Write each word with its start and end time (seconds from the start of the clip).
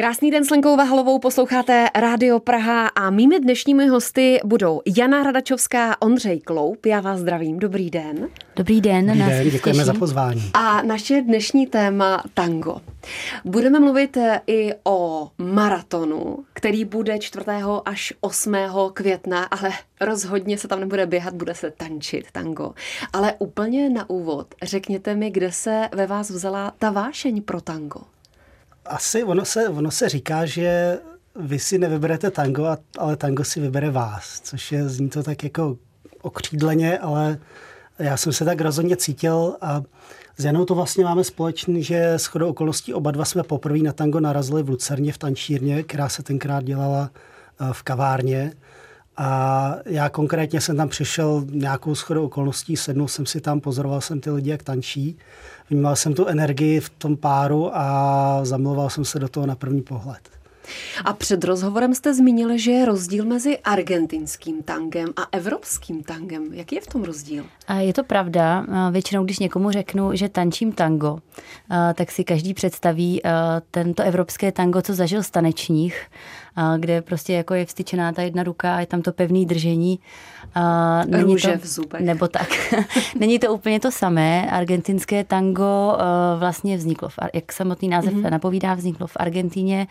Krásný 0.00 0.30
den 0.30 0.44
s 0.44 0.50
Lenkou 0.50 0.76
Vahalovou, 0.76 1.18
posloucháte 1.18 1.86
Rádio 1.94 2.40
Praha 2.40 2.86
a 2.86 3.10
mými 3.10 3.40
dnešními 3.40 3.86
hosty 3.86 4.40
budou 4.44 4.80
Jana 4.96 5.22
Radačovská, 5.22 6.02
Ondřej 6.02 6.40
Kloup. 6.40 6.86
Já 6.86 7.00
vás 7.00 7.20
zdravím, 7.20 7.58
dobrý 7.58 7.90
den. 7.90 8.28
Dobrý 8.56 8.80
den. 8.80 9.06
Dobrý 9.06 9.20
den, 9.20 9.50
děkujeme 9.50 9.84
za 9.84 9.94
pozvání. 9.94 10.50
A 10.54 10.82
naše 10.82 11.22
dnešní 11.22 11.66
téma 11.66 12.22
tango. 12.34 12.76
Budeme 13.44 13.80
mluvit 13.80 14.16
eh, 14.16 14.40
i 14.46 14.74
o 14.84 15.30
maratonu, 15.38 16.38
který 16.52 16.84
bude 16.84 17.18
4. 17.18 17.44
až 17.84 18.12
8. 18.20 18.56
května, 18.94 19.44
ale 19.44 19.70
rozhodně 20.00 20.58
se 20.58 20.68
tam 20.68 20.80
nebude 20.80 21.06
běhat, 21.06 21.34
bude 21.34 21.54
se 21.54 21.70
tančit 21.70 22.24
tango. 22.32 22.74
Ale 23.12 23.34
úplně 23.38 23.90
na 23.90 24.10
úvod, 24.10 24.46
řekněte 24.62 25.14
mi, 25.14 25.30
kde 25.30 25.52
se 25.52 25.88
ve 25.92 26.06
vás 26.06 26.30
vzala 26.30 26.72
ta 26.78 26.90
vášeň 26.90 27.42
pro 27.42 27.60
tango? 27.60 28.00
Asi 28.90 29.24
ono 29.24 29.44
se, 29.44 29.68
ono 29.68 29.90
se 29.90 30.08
říká, 30.08 30.46
že 30.46 30.98
vy 31.36 31.58
si 31.58 31.78
nevyberete 31.78 32.30
tango, 32.30 32.76
ale 32.98 33.16
tango 33.16 33.44
si 33.44 33.60
vybere 33.60 33.90
vás, 33.90 34.40
což 34.40 34.72
je, 34.72 34.88
zní 34.88 35.08
to 35.08 35.22
tak 35.22 35.44
jako 35.44 35.76
okřídleně, 36.22 36.98
ale 36.98 37.38
já 37.98 38.16
jsem 38.16 38.32
se 38.32 38.44
tak 38.44 38.60
rozhodně 38.60 38.96
cítil 38.96 39.56
a 39.60 39.82
s 40.36 40.44
Janou 40.44 40.64
to 40.64 40.74
vlastně 40.74 41.04
máme 41.04 41.24
společný, 41.24 41.82
že 41.82 42.12
s 42.12 42.26
chodou 42.26 42.48
okolností 42.48 42.94
oba 42.94 43.10
dva 43.10 43.24
jsme 43.24 43.42
poprvé 43.42 43.78
na 43.78 43.92
tango 43.92 44.20
narazili 44.20 44.62
v 44.62 44.68
Lucerně 44.68 45.12
v 45.12 45.18
tančírně, 45.18 45.82
která 45.82 46.08
se 46.08 46.22
tenkrát 46.22 46.64
dělala 46.64 47.10
eh, 47.14 47.68
v 47.72 47.82
kavárně. 47.82 48.52
A 49.16 49.74
já 49.86 50.08
konkrétně 50.08 50.60
jsem 50.60 50.76
tam 50.76 50.88
přišel 50.88 51.44
nějakou 51.50 51.94
shodou 51.94 52.24
okolností, 52.24 52.76
sednul 52.76 53.08
jsem 53.08 53.26
si 53.26 53.40
tam, 53.40 53.60
pozoroval 53.60 54.00
jsem 54.00 54.20
ty 54.20 54.30
lidi, 54.30 54.50
jak 54.50 54.62
tančí. 54.62 55.16
Vnímal 55.70 55.96
jsem 55.96 56.14
tu 56.14 56.26
energii 56.26 56.80
v 56.80 56.90
tom 56.90 57.16
páru 57.16 57.70
a 57.76 58.40
zamiloval 58.42 58.90
jsem 58.90 59.04
se 59.04 59.18
do 59.18 59.28
toho 59.28 59.46
na 59.46 59.54
první 59.54 59.82
pohled. 59.82 60.20
A 61.04 61.12
před 61.12 61.44
rozhovorem 61.44 61.94
jste 61.94 62.14
zmínil, 62.14 62.58
že 62.58 62.70
je 62.70 62.84
rozdíl 62.84 63.24
mezi 63.24 63.58
argentinským 63.58 64.62
tangem 64.62 65.08
a 65.16 65.26
evropským 65.32 66.02
tangem. 66.02 66.44
Jaký 66.52 66.74
je 66.74 66.80
v 66.80 66.86
tom 66.86 67.04
rozdíl? 67.04 67.44
A 67.66 67.74
je 67.74 67.92
to 67.92 68.04
pravda. 68.04 68.66
Většinou, 68.90 69.24
když 69.24 69.38
někomu 69.38 69.70
řeknu, 69.70 70.10
že 70.14 70.28
tančím 70.28 70.72
tango, 70.72 71.18
tak 71.94 72.10
si 72.10 72.24
každý 72.24 72.54
představí 72.54 73.22
tento 73.70 74.02
evropské 74.02 74.52
tango, 74.52 74.82
co 74.82 74.94
zažil 74.94 75.22
z 75.22 75.30
tanečních 75.30 76.06
kde 76.78 77.02
prostě 77.02 77.32
jako 77.32 77.54
je 77.54 77.66
vstyčená 77.66 78.12
ta 78.12 78.22
jedna 78.22 78.42
ruka 78.42 78.76
a 78.76 78.80
je 78.80 78.86
tam 78.86 79.02
to 79.02 79.12
pevné 79.12 79.44
držení. 79.44 80.00
A 80.54 81.04
není 81.04 81.22
Růže 81.22 81.52
to, 81.52 81.58
v 81.58 81.66
zubech. 81.66 82.00
Nebo 82.00 82.28
tak. 82.28 82.48
není 83.18 83.38
to 83.38 83.54
úplně 83.54 83.80
to 83.80 83.90
samé. 83.90 84.50
Argentinské 84.50 85.24
tango 85.24 85.96
vlastně 86.38 86.76
vzniklo, 86.76 87.08
v, 87.08 87.18
jak 87.34 87.52
samotný 87.52 87.88
název 87.88 88.14
mm-hmm. 88.14 88.30
napovídá, 88.30 88.74
vzniklo 88.74 89.06
v 89.06 89.16
Argentíně. 89.16 89.86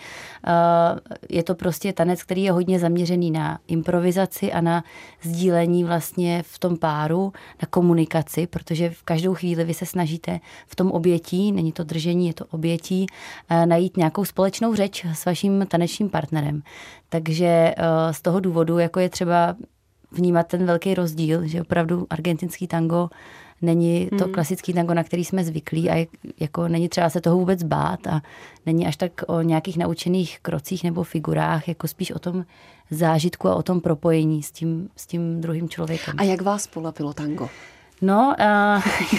Je 1.29 1.43
to 1.43 1.55
prostě 1.55 1.93
tanec, 1.93 2.23
který 2.23 2.43
je 2.43 2.51
hodně 2.51 2.79
zaměřený 2.79 3.31
na 3.31 3.59
improvizaci 3.67 4.51
a 4.51 4.61
na 4.61 4.83
sdílení 5.21 5.83
vlastně 5.83 6.43
v 6.47 6.59
tom 6.59 6.77
páru, 6.77 7.33
na 7.61 7.67
komunikaci, 7.69 8.47
protože 8.47 8.89
v 8.89 9.03
každou 9.03 9.33
chvíli 9.33 9.63
vy 9.63 9.73
se 9.73 9.85
snažíte 9.85 10.39
v 10.67 10.75
tom 10.75 10.91
obětí, 10.91 11.51
není 11.51 11.71
to 11.71 11.83
držení, 11.83 12.27
je 12.27 12.33
to 12.33 12.45
obětí, 12.51 13.05
najít 13.65 13.97
nějakou 13.97 14.25
společnou 14.25 14.75
řeč 14.75 15.05
s 15.13 15.25
vaším 15.25 15.65
tanečním 15.67 16.09
partnerem. 16.09 16.48
Takže 17.09 17.45
eh, 17.45 17.73
z 18.11 18.21
toho 18.21 18.39
důvodu 18.39 18.79
jako 18.79 18.99
je 18.99 19.09
třeba 19.09 19.55
vnímat 20.11 20.47
ten 20.47 20.65
velký 20.65 20.93
rozdíl, 20.93 21.47
že 21.47 21.61
opravdu 21.61 22.07
argentinský 22.09 22.67
tango 22.67 23.09
není 23.61 24.09
to 24.17 24.23
hmm. 24.23 24.33
klasický 24.33 24.73
tango, 24.73 24.93
na 24.93 25.03
který 25.03 25.25
jsme 25.25 25.43
zvyklí 25.43 25.89
a 25.89 26.07
jako 26.39 26.67
není 26.67 26.89
třeba 26.89 27.09
se 27.09 27.21
toho 27.21 27.37
vůbec 27.37 27.63
bát 27.63 28.07
a 28.07 28.21
není 28.65 28.87
až 28.87 28.97
tak 28.97 29.11
o 29.27 29.41
nějakých 29.41 29.77
naučených 29.77 30.39
krocích 30.39 30.83
nebo 30.83 31.03
figurách, 31.03 31.67
jako 31.67 31.87
spíš 31.87 32.11
o 32.11 32.19
tom 32.19 32.45
zážitku 32.91 33.47
a 33.47 33.55
o 33.55 33.63
tom 33.63 33.81
propojení 33.81 34.43
s 34.43 34.51
tím, 34.51 34.89
s 34.95 35.07
tím 35.07 35.41
druhým 35.41 35.69
člověkem. 35.69 36.15
A 36.17 36.23
jak 36.23 36.41
vás 36.41 36.67
polapilo 36.67 37.13
tango? 37.13 37.49
No, 38.01 38.35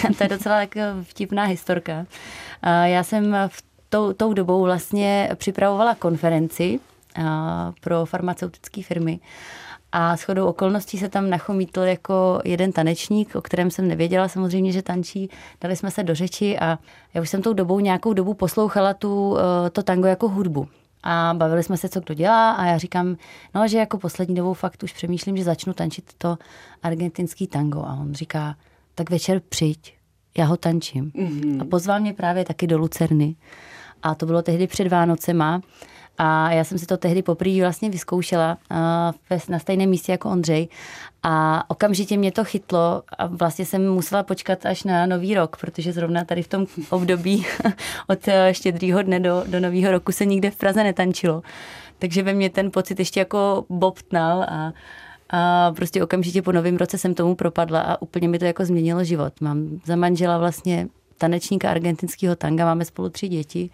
uh, 0.01 0.11
to 0.17 0.23
je 0.23 0.29
docela 0.29 0.59
jako 0.59 0.79
vtipná 1.01 1.43
historka. 1.43 1.99
Uh, 1.99 2.05
já 2.83 3.03
jsem 3.03 3.35
v 3.47 3.63
tou, 3.89 4.13
tou 4.13 4.33
dobou 4.33 4.63
vlastně 4.63 5.29
připravovala 5.35 5.95
konferenci 5.95 6.79
pro 7.81 8.05
farmaceutické 8.05 8.83
firmy. 8.83 9.19
A 9.91 10.15
shodou 10.15 10.45
okolností 10.45 10.97
se 10.97 11.09
tam 11.09 11.29
nachomítl 11.29 11.81
jako 11.81 12.41
jeden 12.45 12.71
tanečník, 12.71 13.35
o 13.35 13.41
kterém 13.41 13.71
jsem 13.71 13.87
nevěděla 13.87 14.27
samozřejmě, 14.27 14.71
že 14.71 14.81
tančí. 14.81 15.29
Dali 15.61 15.75
jsme 15.75 15.91
se 15.91 16.03
do 16.03 16.15
řeči 16.15 16.59
a 16.59 16.79
já 17.13 17.21
už 17.21 17.29
jsem 17.29 17.41
tou 17.41 17.53
dobou 17.53 17.79
nějakou 17.79 18.13
dobu 18.13 18.33
poslouchala 18.33 18.93
tu, 18.93 19.37
e, 19.37 19.69
to 19.69 19.83
tango 19.83 20.07
jako 20.07 20.29
hudbu. 20.29 20.67
A 21.03 21.33
bavili 21.37 21.63
jsme 21.63 21.77
se, 21.77 21.89
co 21.89 21.99
kdo 21.99 22.13
dělá 22.13 22.51
a 22.51 22.65
já 22.65 22.77
říkám, 22.77 23.17
no, 23.55 23.67
že 23.67 23.77
jako 23.77 23.97
poslední 23.97 24.35
dobou 24.35 24.53
fakt 24.53 24.83
už 24.83 24.93
přemýšlím, 24.93 25.37
že 25.37 25.43
začnu 25.43 25.73
tančit 25.73 26.13
to 26.17 26.37
argentinský 26.83 27.47
tango. 27.47 27.79
A 27.79 27.97
on 28.01 28.13
říká, 28.13 28.55
tak 28.95 29.09
večer 29.09 29.41
přijď, 29.49 29.93
já 30.37 30.45
ho 30.45 30.57
tančím. 30.57 31.11
Mm-hmm. 31.11 31.61
A 31.61 31.65
pozval 31.65 31.99
mě 31.99 32.13
právě 32.13 32.45
taky 32.45 32.67
do 32.67 32.77
Lucerny. 32.77 33.35
A 34.03 34.15
to 34.15 34.25
bylo 34.25 34.41
tehdy 34.41 34.67
před 34.67 34.87
Vánocema. 34.87 35.61
A 36.17 36.51
já 36.51 36.63
jsem 36.63 36.77
si 36.77 36.85
to 36.85 36.97
tehdy 36.97 37.21
poprvé 37.21 37.61
vlastně 37.61 37.89
vyzkoušela 37.89 38.57
na 39.49 39.59
stejném 39.59 39.89
místě 39.89 40.11
jako 40.11 40.29
Ondřej. 40.29 40.67
A 41.23 41.63
okamžitě 41.69 42.17
mě 42.17 42.31
to 42.31 42.43
chytlo 42.43 43.03
a 43.17 43.27
vlastně 43.27 43.65
jsem 43.65 43.89
musela 43.89 44.23
počkat 44.23 44.65
až 44.65 44.83
na 44.83 45.05
nový 45.05 45.35
rok, 45.35 45.57
protože 45.57 45.93
zrovna 45.93 46.23
tady 46.23 46.43
v 46.43 46.47
tom 46.47 46.65
období 46.89 47.45
od 48.07 48.27
e, 48.27 48.53
štědrýho 48.53 49.01
dne 49.01 49.19
do, 49.19 49.43
do 49.47 49.59
nového 49.59 49.91
roku 49.91 50.11
se 50.11 50.25
nikde 50.25 50.51
v 50.51 50.55
Praze 50.55 50.83
netančilo. 50.83 51.41
Takže 51.99 52.23
ve 52.23 52.33
mně 52.33 52.49
ten 52.49 52.71
pocit 52.71 52.99
ještě 52.99 53.19
jako 53.19 53.65
bobtnal 53.69 54.43
a, 54.43 54.73
a 55.29 55.71
prostě 55.71 56.03
okamžitě 56.03 56.41
po 56.41 56.51
novém 56.51 56.77
roce 56.77 56.97
jsem 56.97 57.13
tomu 57.13 57.35
propadla 57.35 57.81
a 57.81 58.01
úplně 58.01 58.27
mi 58.27 58.39
to 58.39 58.45
jako 58.45 58.65
změnilo 58.65 59.03
život. 59.03 59.33
Mám 59.41 59.81
za 59.85 59.95
manžela 59.95 60.37
vlastně 60.37 60.87
tanečníka 61.17 61.71
argentinského 61.71 62.35
tanga, 62.35 62.65
máme 62.65 62.85
spolu 62.85 63.09
tři 63.09 63.27
děti 63.27 63.69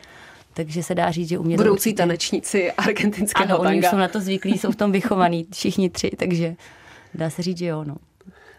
takže 0.57 0.83
se 0.83 0.95
dá 0.95 1.11
říct, 1.11 1.29
že 1.29 1.37
umět 1.37 1.57
Budoucí 1.57 1.89
určitě... 1.89 1.97
tanečníci 1.97 2.71
argentinského 2.71 3.45
ano, 3.45 3.57
tanga. 3.57 3.69
oni 3.69 3.79
už 3.79 3.85
jsou 3.89 3.97
na 3.97 4.07
to 4.07 4.21
zvyklí, 4.21 4.57
jsou 4.57 4.71
v 4.71 4.75
tom 4.75 4.91
vychovaní, 4.91 5.47
všichni 5.53 5.89
tři, 5.89 6.11
takže 6.17 6.55
dá 7.13 7.29
se 7.29 7.41
říct, 7.41 7.57
že 7.57 7.65
jo. 7.65 7.83
No. 7.83 7.95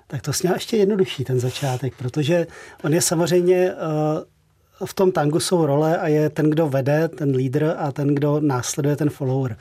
Tak 0.06 0.22
to 0.22 0.32
sněl 0.32 0.54
ještě 0.54 0.76
jednodušší 0.76 1.24
ten 1.24 1.40
začátek, 1.40 1.94
protože 1.98 2.46
on 2.84 2.94
je 2.94 3.00
samozřejmě 3.00 3.72
uh, 3.72 4.86
v 4.86 4.94
tom 4.94 5.12
tangu 5.12 5.40
jsou 5.40 5.66
role 5.66 5.98
a 5.98 6.08
je 6.08 6.30
ten, 6.30 6.50
kdo 6.50 6.68
vede, 6.68 7.08
ten 7.08 7.30
lídr 7.34 7.74
a 7.78 7.92
ten, 7.92 8.14
kdo 8.14 8.40
následuje, 8.40 8.96
ten 8.96 9.10
follower. 9.10 9.56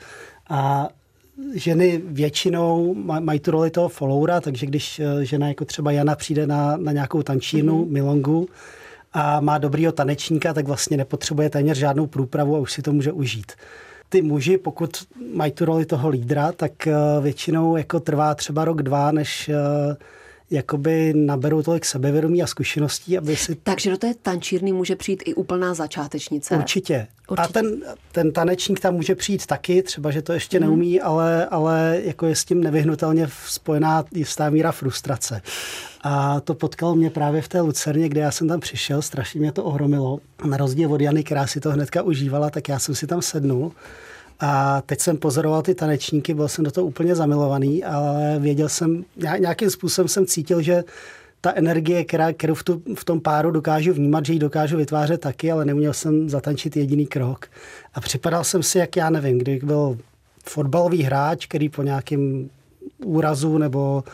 A 0.48 0.88
ženy 1.54 2.02
většinou 2.04 2.94
mají 2.94 3.40
tu 3.40 3.50
roli 3.50 3.70
toho 3.70 3.88
followera, 3.88 4.40
takže 4.40 4.66
když 4.66 5.00
eh, 5.00 5.24
žena 5.24 5.48
jako 5.48 5.64
třeba 5.64 5.92
Jana 5.92 6.14
přijde 6.16 6.46
na, 6.46 6.76
na 6.76 6.92
nějakou 6.92 7.22
tančírnu, 7.22 7.84
mm-hmm. 7.84 7.92
milongu, 7.92 8.48
a 9.12 9.40
má 9.40 9.58
dobrýho 9.58 9.92
tanečníka, 9.92 10.54
tak 10.54 10.66
vlastně 10.66 10.96
nepotřebuje 10.96 11.50
téměř 11.50 11.78
žádnou 11.78 12.06
průpravu 12.06 12.56
a 12.56 12.58
už 12.58 12.72
si 12.72 12.82
to 12.82 12.92
může 12.92 13.12
užít. 13.12 13.52
Ty 14.08 14.22
muži, 14.22 14.58
pokud 14.58 15.06
mají 15.34 15.52
tu 15.52 15.64
roli 15.64 15.86
toho 15.86 16.08
lídra, 16.08 16.52
tak 16.52 16.86
eh, 16.86 16.94
většinou 17.20 17.76
jako 17.76 18.00
trvá 18.00 18.34
třeba 18.34 18.64
rok, 18.64 18.82
dva, 18.82 19.12
než 19.12 19.48
eh, 19.48 19.96
jakoby 20.50 21.12
naberou 21.16 21.62
tolik 21.62 21.84
sebevědomí 21.84 22.42
a 22.42 22.46
zkušeností, 22.46 23.18
aby 23.18 23.36
si... 23.36 23.54
Takže 23.54 23.90
do 23.90 23.96
té 23.96 24.14
tančírny 24.14 24.72
může 24.72 24.96
přijít 24.96 25.22
i 25.26 25.34
úplná 25.34 25.74
začátečnice. 25.74 26.56
Určitě. 26.56 27.06
Určitě. 27.28 27.48
A 27.48 27.52
ten, 27.52 27.82
ten 28.12 28.32
tanečník 28.32 28.80
tam 28.80 28.94
může 28.94 29.14
přijít 29.14 29.46
taky, 29.46 29.82
třeba, 29.82 30.10
že 30.10 30.22
to 30.22 30.32
ještě 30.32 30.58
hmm. 30.58 30.66
neumí, 30.66 31.00
ale, 31.00 31.46
ale 31.46 32.00
jako 32.04 32.26
je 32.26 32.36
s 32.36 32.44
tím 32.44 32.62
nevyhnutelně 32.62 33.28
spojená 33.46 34.04
jistá 34.14 34.50
míra 34.50 34.72
frustrace. 34.72 35.42
A 36.02 36.40
to 36.40 36.54
potkalo 36.54 36.94
mě 36.94 37.10
právě 37.10 37.42
v 37.42 37.48
té 37.48 37.60
Lucerně, 37.60 38.08
kde 38.08 38.20
já 38.20 38.30
jsem 38.30 38.48
tam 38.48 38.60
přišel, 38.60 39.02
strašně 39.02 39.40
mě 39.40 39.52
to 39.52 39.64
ohromilo. 39.64 40.18
Na 40.44 40.56
rozdíl 40.56 40.92
od 40.92 41.00
Jany, 41.00 41.24
která 41.24 41.46
si 41.46 41.60
to 41.60 41.70
hnedka 41.70 42.02
užívala, 42.02 42.50
tak 42.50 42.68
já 42.68 42.78
jsem 42.78 42.94
si 42.94 43.06
tam 43.06 43.22
sednul. 43.22 43.72
A 44.40 44.82
teď 44.86 45.00
jsem 45.00 45.16
pozoroval 45.16 45.62
ty 45.62 45.74
tanečníky, 45.74 46.34
byl 46.34 46.48
jsem 46.48 46.64
do 46.64 46.70
toho 46.70 46.86
úplně 46.86 47.14
zamilovaný, 47.14 47.84
ale 47.84 48.38
věděl 48.38 48.68
jsem, 48.68 49.04
nějakým 49.38 49.70
způsobem 49.70 50.08
jsem 50.08 50.26
cítil, 50.26 50.62
že 50.62 50.84
ta 51.40 51.52
energie, 51.54 52.04
která, 52.04 52.32
kterou 52.32 52.54
v, 52.54 52.62
tu, 52.62 52.82
v 52.94 53.04
tom 53.04 53.20
páru 53.20 53.50
dokážu 53.50 53.92
vnímat, 53.92 54.26
že 54.26 54.32
ji 54.32 54.38
dokážu 54.38 54.76
vytvářet 54.76 55.20
taky, 55.20 55.52
ale 55.52 55.64
neuměl 55.64 55.92
jsem 55.92 56.28
zatančit 56.30 56.76
jediný 56.76 57.06
krok. 57.06 57.46
A 57.94 58.00
připadal 58.00 58.44
jsem 58.44 58.62
si, 58.62 58.78
jak 58.78 58.96
já 58.96 59.10
nevím, 59.10 59.38
kdy 59.38 59.60
byl 59.62 59.98
fotbalový 60.44 61.02
hráč, 61.02 61.46
který 61.46 61.68
po 61.68 61.82
nějakém 61.82 62.50
úrazu 63.04 63.58
nebo 63.58 64.04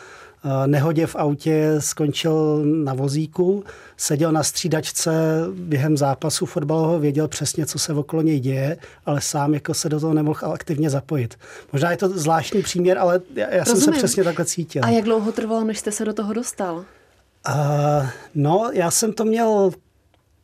nehodě 0.67 1.07
v 1.07 1.17
autě 1.17 1.75
skončil 1.79 2.63
na 2.65 2.95
vozíku, 2.95 3.65
seděl 3.97 4.33
na 4.33 4.43
střídačce 4.43 5.13
během 5.55 5.97
zápasu 5.97 6.47
fotbalového, 6.47 6.99
věděl 6.99 7.29
přesně, 7.29 7.67
co 7.67 7.79
se 7.79 7.93
okolo 7.93 8.23
něj 8.23 8.41
děje, 8.41 8.77
ale 9.07 9.21
sám 9.21 9.55
jako 9.55 9.75
se 9.75 9.89
do 9.89 10.01
toho 10.01 10.15
nemohl 10.15 10.53
aktivně 10.53 10.91
zapojit. 10.91 11.39
Možná 11.73 11.91
je 11.91 11.97
to 11.97 12.09
zvláštní 12.09 12.63
příměr, 12.63 12.99
ale 12.99 13.21
já, 13.35 13.55
já 13.55 13.65
jsem 13.65 13.81
se 13.81 13.93
přesně 13.93 14.25
takhle 14.25 14.45
cítil. 14.45 14.85
A 14.85 14.89
jak 14.89 15.05
dlouho 15.05 15.33
trvalo, 15.33 15.65
než 15.65 15.79
jste 15.79 15.93
se 15.93 16.05
do 16.05 16.13
toho 16.13 16.33
dostal? 16.33 16.77
Uh, 16.77 18.07
no, 18.35 18.71
já 18.73 18.91
jsem 18.91 19.13
to 19.13 19.25
měl 19.25 19.71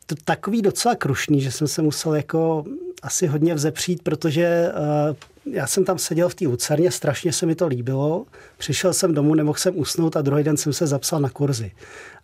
to 0.07 0.15
takový 0.25 0.63
docela 0.63 0.95
krušný, 0.95 1.41
že 1.41 1.53
jsem 1.53 1.69
se 1.69 1.83
musel 1.83 2.15
jako 2.15 2.65
asi 3.03 3.27
hodně 3.27 3.55
vzepřít, 3.55 4.03
protože 4.03 4.73
uh, 5.09 5.17
já 5.47 5.67
jsem 5.67 5.85
tam 5.85 5.99
seděl 5.99 6.29
v 6.29 6.35
té 6.35 6.47
Lucerně, 6.47 6.91
strašně 6.91 7.33
se 7.33 7.47
mi 7.47 7.55
to 7.55 7.67
líbilo. 7.67 8.27
Přišel 8.59 8.93
jsem 8.93 9.15
domů, 9.15 9.35
nemohl 9.35 9.59
jsem 9.59 9.79
usnout 9.79 10.17
a 10.17 10.23
druhý 10.23 10.45
den 10.45 10.57
jsem 10.57 10.73
se 10.73 10.87
zapsal 10.87 11.21
na 11.21 11.31
kurzy. 11.31 11.73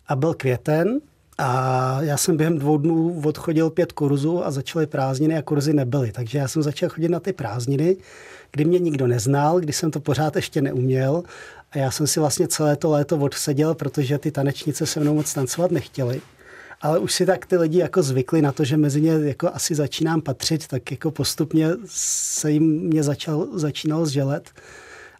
A 0.07 0.15
byl 0.15 0.33
květen 0.33 0.99
a 1.37 1.97
já 2.01 2.17
jsem 2.17 2.37
během 2.37 2.57
dvou 2.57 2.77
dnů 2.77 3.21
odchodil 3.25 3.69
pět 3.69 3.91
kurzů 3.91 4.45
a 4.45 4.51
začaly 4.51 4.87
prázdniny 4.87 5.37
a 5.37 5.41
kurzy 5.41 5.73
nebyly. 5.73 6.11
Takže 6.11 6.37
já 6.37 6.47
jsem 6.47 6.63
začal 6.63 6.89
chodit 6.89 7.09
na 7.09 7.19
ty 7.19 7.33
prázdniny, 7.33 7.97
kdy 8.51 8.65
mě 8.65 8.79
nikdo 8.79 9.07
neznal, 9.07 9.59
kdy 9.59 9.73
jsem 9.73 9.91
to 9.91 9.99
pořád 9.99 10.35
ještě 10.35 10.61
neuměl 10.61 11.23
a 11.71 11.77
já 11.77 11.91
jsem 11.91 12.07
si 12.07 12.19
vlastně 12.19 12.47
celé 12.47 12.75
to 12.75 12.89
léto 12.89 13.17
odseděl, 13.17 13.75
protože 13.75 14.17
ty 14.17 14.31
tanečnice 14.31 14.85
se 14.85 14.99
mnou 14.99 15.13
moc 15.13 15.33
tancovat 15.33 15.71
nechtěly 15.71 16.21
ale 16.81 16.99
už 16.99 17.13
si 17.13 17.25
tak 17.25 17.45
ty 17.45 17.57
lidi 17.57 17.79
jako 17.79 18.03
zvykli 18.03 18.41
na 18.41 18.51
to, 18.51 18.63
že 18.63 18.77
mezi 18.77 19.01
ně 19.01 19.11
jako 19.11 19.49
asi 19.53 19.75
začínám 19.75 20.21
patřit, 20.21 20.67
tak 20.67 20.91
jako 20.91 21.11
postupně 21.11 21.69
se 21.85 22.51
jim 22.51 22.63
mě 22.63 23.03
začal, 23.03 23.47
začínalo 23.53 24.05
zželet. 24.05 24.49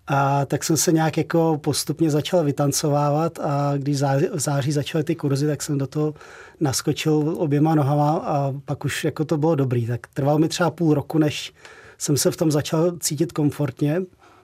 A 0.09 0.45
tak 0.45 0.63
jsem 0.63 0.77
se 0.77 0.91
nějak 0.91 1.17
jako 1.17 1.59
postupně 1.63 2.11
začal 2.11 2.43
vytancovávat 2.43 3.39
a 3.39 3.73
když 3.77 3.97
v 4.33 4.39
září 4.39 4.71
začaly 4.71 5.03
ty 5.03 5.15
kurzy, 5.15 5.47
tak 5.47 5.63
jsem 5.63 5.77
do 5.77 5.87
toho 5.87 6.13
naskočil 6.59 7.35
oběma 7.37 7.75
nohama 7.75 8.17
a 8.17 8.53
pak 8.65 8.85
už 8.85 9.03
jako 9.03 9.25
to 9.25 9.37
bylo 9.37 9.55
dobrý. 9.55 9.87
Tak 9.87 10.07
trvalo 10.13 10.39
mi 10.39 10.47
třeba 10.47 10.71
půl 10.71 10.93
roku, 10.93 11.17
než 11.17 11.53
jsem 11.97 12.17
se 12.17 12.31
v 12.31 12.37
tom 12.37 12.51
začal 12.51 12.91
cítit 12.99 13.31
komfortně 13.31 14.01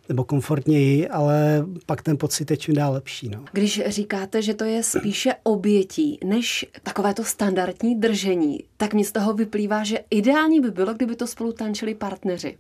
nebo 0.10 0.24
komfortněji, 0.24 1.08
ale 1.10 1.66
pak 1.86 2.02
ten 2.02 2.18
pocit 2.18 2.52
je 2.52 2.58
čím 2.58 2.76
dál 2.76 2.94
lepší. 2.94 3.30
No. 3.30 3.46
Když 3.52 3.82
říkáte, 3.88 4.42
že 4.42 4.54
to 4.54 4.64
je 4.64 4.84
spíše 4.84 5.36
obětí 5.44 6.20
než 6.24 6.66
takovéto 6.84 7.24
standardní 7.24 8.00
držení, 8.00 8.60
tak 8.78 8.94
mi 8.94 9.04
z 9.04 9.12
toho 9.12 9.34
vyplývá, 9.34 9.84
že 9.84 10.00
ideální 10.10 10.60
by 10.60 10.72
bylo, 10.72 10.94
kdyby 10.94 11.16
to 11.16 11.28
spolu 11.28 11.52
tančili 11.52 11.96
partneři. 11.96 12.58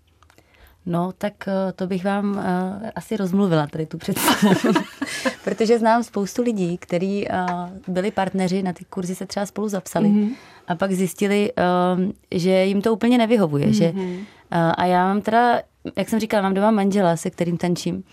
No, 0.85 1.11
tak 1.17 1.47
eh, 1.47 1.71
to 1.73 1.87
bych 1.87 2.05
vám 2.05 2.31
uh, 2.31 2.43
asi 2.95 3.17
rozmluvila 3.17 3.67
tady 3.67 3.85
tu 3.85 3.97
představu. 3.97 4.49
Protože 5.43 5.79
znám 5.79 6.03
spoustu 6.03 6.41
lidí, 6.41 6.77
kteří 6.77 7.27
uh, 7.27 7.93
byli 7.93 8.11
partneři, 8.11 8.63
na 8.63 8.73
ty 8.73 8.85
kurzy 8.85 9.15
se 9.15 9.25
třeba 9.25 9.45
spolu 9.45 9.67
zapsali 9.67 10.09
mm-hmm. 10.09 10.35
a 10.67 10.75
pak 10.75 10.91
zjistili, 10.91 11.51
uh, 11.97 12.03
že 12.31 12.65
jim 12.65 12.81
to 12.81 12.93
úplně 12.93 13.17
nevyhovuje. 13.17 13.67
Mm-hmm. 13.67 13.73
Že, 13.73 13.91
uh, 13.91 14.71
a 14.77 14.85
já 14.85 15.07
mám 15.07 15.21
teda 15.21 15.61
jak 15.95 16.09
jsem 16.09 16.19
říkala, 16.19 16.43
mám 16.43 16.53
doma 16.53 16.71
manžela, 16.71 17.15
se 17.15 17.29
kterým 17.29 17.57
tančím. 17.57 18.03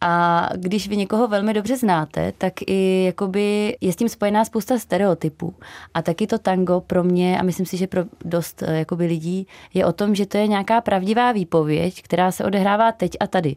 A 0.00 0.48
když 0.56 0.88
vy 0.88 0.96
někoho 0.96 1.28
velmi 1.28 1.54
dobře 1.54 1.76
znáte, 1.76 2.32
tak 2.38 2.52
i 2.66 3.04
jakoby 3.04 3.76
je 3.80 3.92
s 3.92 3.96
tím 3.96 4.08
spojená 4.08 4.44
spousta 4.44 4.78
stereotypů. 4.78 5.54
A 5.94 6.02
taky 6.02 6.26
to 6.26 6.38
tango 6.38 6.80
pro 6.80 7.04
mě, 7.04 7.40
a 7.40 7.42
myslím 7.42 7.66
si, 7.66 7.76
že 7.76 7.86
pro 7.86 8.04
dost 8.24 8.62
eh, 8.62 8.78
jakoby 8.78 9.06
lidí, 9.06 9.46
je 9.74 9.86
o 9.86 9.92
tom, 9.92 10.14
že 10.14 10.26
to 10.26 10.38
je 10.38 10.46
nějaká 10.46 10.80
pravdivá 10.80 11.32
výpověď, 11.32 12.02
která 12.02 12.32
se 12.32 12.44
odehrává 12.44 12.92
teď 12.92 13.10
a 13.20 13.26
tady. 13.26 13.56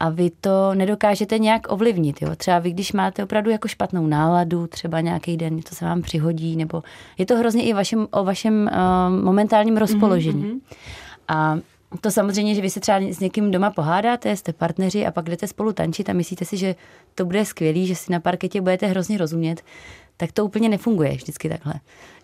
A 0.00 0.10
vy 0.10 0.30
to 0.40 0.74
nedokážete 0.74 1.38
nějak 1.38 1.72
ovlivnit. 1.72 2.22
Jo? 2.22 2.36
Třeba 2.36 2.58
vy, 2.58 2.70
když 2.70 2.92
máte 2.92 3.24
opravdu 3.24 3.50
jako 3.50 3.68
špatnou 3.68 4.06
náladu, 4.06 4.66
třeba 4.66 5.00
nějaký 5.00 5.36
den, 5.36 5.62
to 5.62 5.74
se 5.74 5.84
vám 5.84 6.02
přihodí, 6.02 6.56
nebo 6.56 6.82
je 7.18 7.26
to 7.26 7.36
hrozně 7.36 7.62
i 7.62 7.72
vašem, 7.72 8.06
o 8.10 8.24
vašem 8.24 8.70
uh, 8.72 9.24
momentálním 9.24 9.76
rozpoložení. 9.76 10.44
Mm-hmm. 10.44 10.60
A 11.28 11.58
to 12.00 12.10
samozřejmě, 12.10 12.54
že 12.54 12.60
vy 12.60 12.70
se 12.70 12.80
třeba 12.80 12.98
s 12.98 13.20
někým 13.20 13.50
doma 13.50 13.70
pohádáte, 13.70 14.36
jste 14.36 14.52
partneři 14.52 15.06
a 15.06 15.10
pak 15.10 15.24
jdete 15.24 15.46
spolu 15.46 15.72
tančit 15.72 16.08
a 16.08 16.12
myslíte 16.12 16.44
si, 16.44 16.56
že 16.56 16.74
to 17.14 17.24
bude 17.24 17.44
skvělý, 17.44 17.86
že 17.86 17.94
si 17.94 18.12
na 18.12 18.20
parketě 18.20 18.60
budete 18.60 18.86
hrozně 18.86 19.18
rozumět, 19.18 19.64
tak 20.16 20.32
to 20.32 20.44
úplně 20.44 20.68
nefunguje 20.68 21.12
vždycky 21.12 21.48
takhle. 21.48 21.74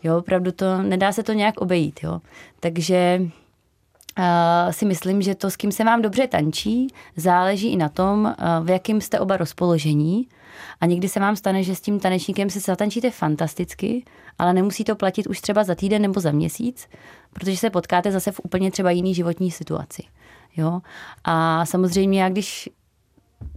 Jo, 0.03 0.19
opravdu 0.19 0.53
to, 0.53 0.83
nedá 0.83 1.13
se 1.13 1.23
to 1.23 1.33
nějak 1.33 1.61
obejít, 1.61 2.01
jo. 2.03 2.21
Takže 2.61 3.21
uh, 4.19 4.25
si 4.71 4.85
myslím, 4.85 5.23
že 5.23 5.35
to, 5.35 5.51
s 5.51 5.57
kým 5.57 5.73
se 5.73 5.85
vám 5.85 6.03
dobře 6.03 6.27
tančí, 6.27 6.89
záleží 7.17 7.73
i 7.73 7.77
na 7.77 7.89
tom, 7.89 8.25
uh, 8.25 8.67
v 8.67 8.71
jakém 8.71 9.01
jste 9.01 9.21
oba 9.21 9.37
rozpoložení 9.37 10.29
a 10.81 10.87
někdy 10.87 11.09
se 11.09 11.21
vám 11.21 11.37
stane, 11.37 11.63
že 11.63 11.75
s 11.75 11.81
tím 11.81 12.01
tanečníkem 12.01 12.51
se 12.51 12.61
zatančíte 12.61 13.11
fantasticky, 13.11 14.05
ale 14.39 14.53
nemusí 14.53 14.85
to 14.85 14.97
platit 14.97 15.27
už 15.27 15.41
třeba 15.41 15.65
za 15.65 15.75
týden 15.75 16.03
nebo 16.03 16.21
za 16.21 16.31
měsíc, 16.31 16.89
protože 17.33 17.57
se 17.57 17.71
potkáte 17.71 18.13
zase 18.13 18.33
v 18.33 18.41
úplně 18.43 18.71
třeba 18.71 18.91
jiný 18.91 19.15
životní 19.15 19.51
situaci. 19.51 20.03
Jo? 20.57 20.81
A 21.25 21.67
samozřejmě 21.67 22.23
já, 22.23 22.29
když 22.29 22.71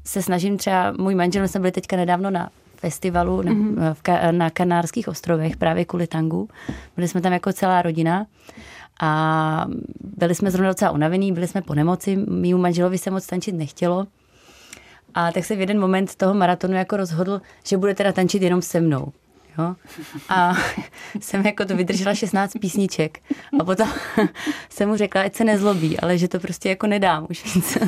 se 0.06 0.22
snažím 0.22 0.58
třeba, 0.58 0.92
můj 0.92 1.16
manžel, 1.16 1.48
jsme 1.48 1.60
byli 1.60 1.72
teďka 1.72 1.96
nedávno 1.96 2.30
na 2.30 2.50
festivalu 2.76 3.42
mm-hmm. 3.42 3.94
v, 3.94 4.32
na 4.32 4.50
Kanárských 4.50 5.08
ostrovech 5.08 5.58
právě 5.58 5.86
kvůli 5.86 6.08
tangu. 6.08 6.50
Byli 6.96 7.08
jsme 7.08 7.22
tam 7.22 7.34
jako 7.34 7.54
celá 7.54 7.82
rodina 7.82 8.26
a 9.02 9.66
byli 10.18 10.36
jsme 10.36 10.52
zrovna 10.52 10.70
docela 10.70 10.92
unavení, 10.92 11.32
byli 11.32 11.48
jsme 11.48 11.62
po 11.62 11.76
nemoci, 11.76 12.16
mýmu 12.16 12.62
manželovi 12.62 12.98
se 12.98 13.12
moc 13.12 13.28
tančit 13.28 13.56
nechtělo. 13.56 14.08
A 15.16 15.32
tak 15.32 15.46
se 15.46 15.56
v 15.56 15.60
jeden 15.60 15.80
moment 15.80 16.16
toho 16.16 16.34
maratonu 16.34 16.74
jako 16.74 16.98
rozhodl, 16.98 17.42
že 17.66 17.78
bude 17.78 17.96
teda 17.96 18.12
tančit 18.12 18.42
jenom 18.42 18.62
se 18.62 18.82
mnou. 18.82 19.12
Jo? 19.58 19.76
A 20.30 20.54
jsem 21.20 21.46
jako 21.46 21.66
to 21.66 21.76
vydržela 21.76 22.16
16 22.16 22.54
písniček. 22.62 23.20
A 23.60 23.64
potom 23.64 23.88
jsem 24.70 24.90
mu 24.90 24.96
řekla, 24.96 25.22
ať 25.22 25.36
se 25.36 25.44
nezlobí, 25.44 26.00
ale 26.00 26.18
že 26.18 26.28
to 26.28 26.40
prostě 26.40 26.70
jako 26.70 26.88
nedám 26.88 27.28
už 27.30 27.56
víc. 27.56 27.78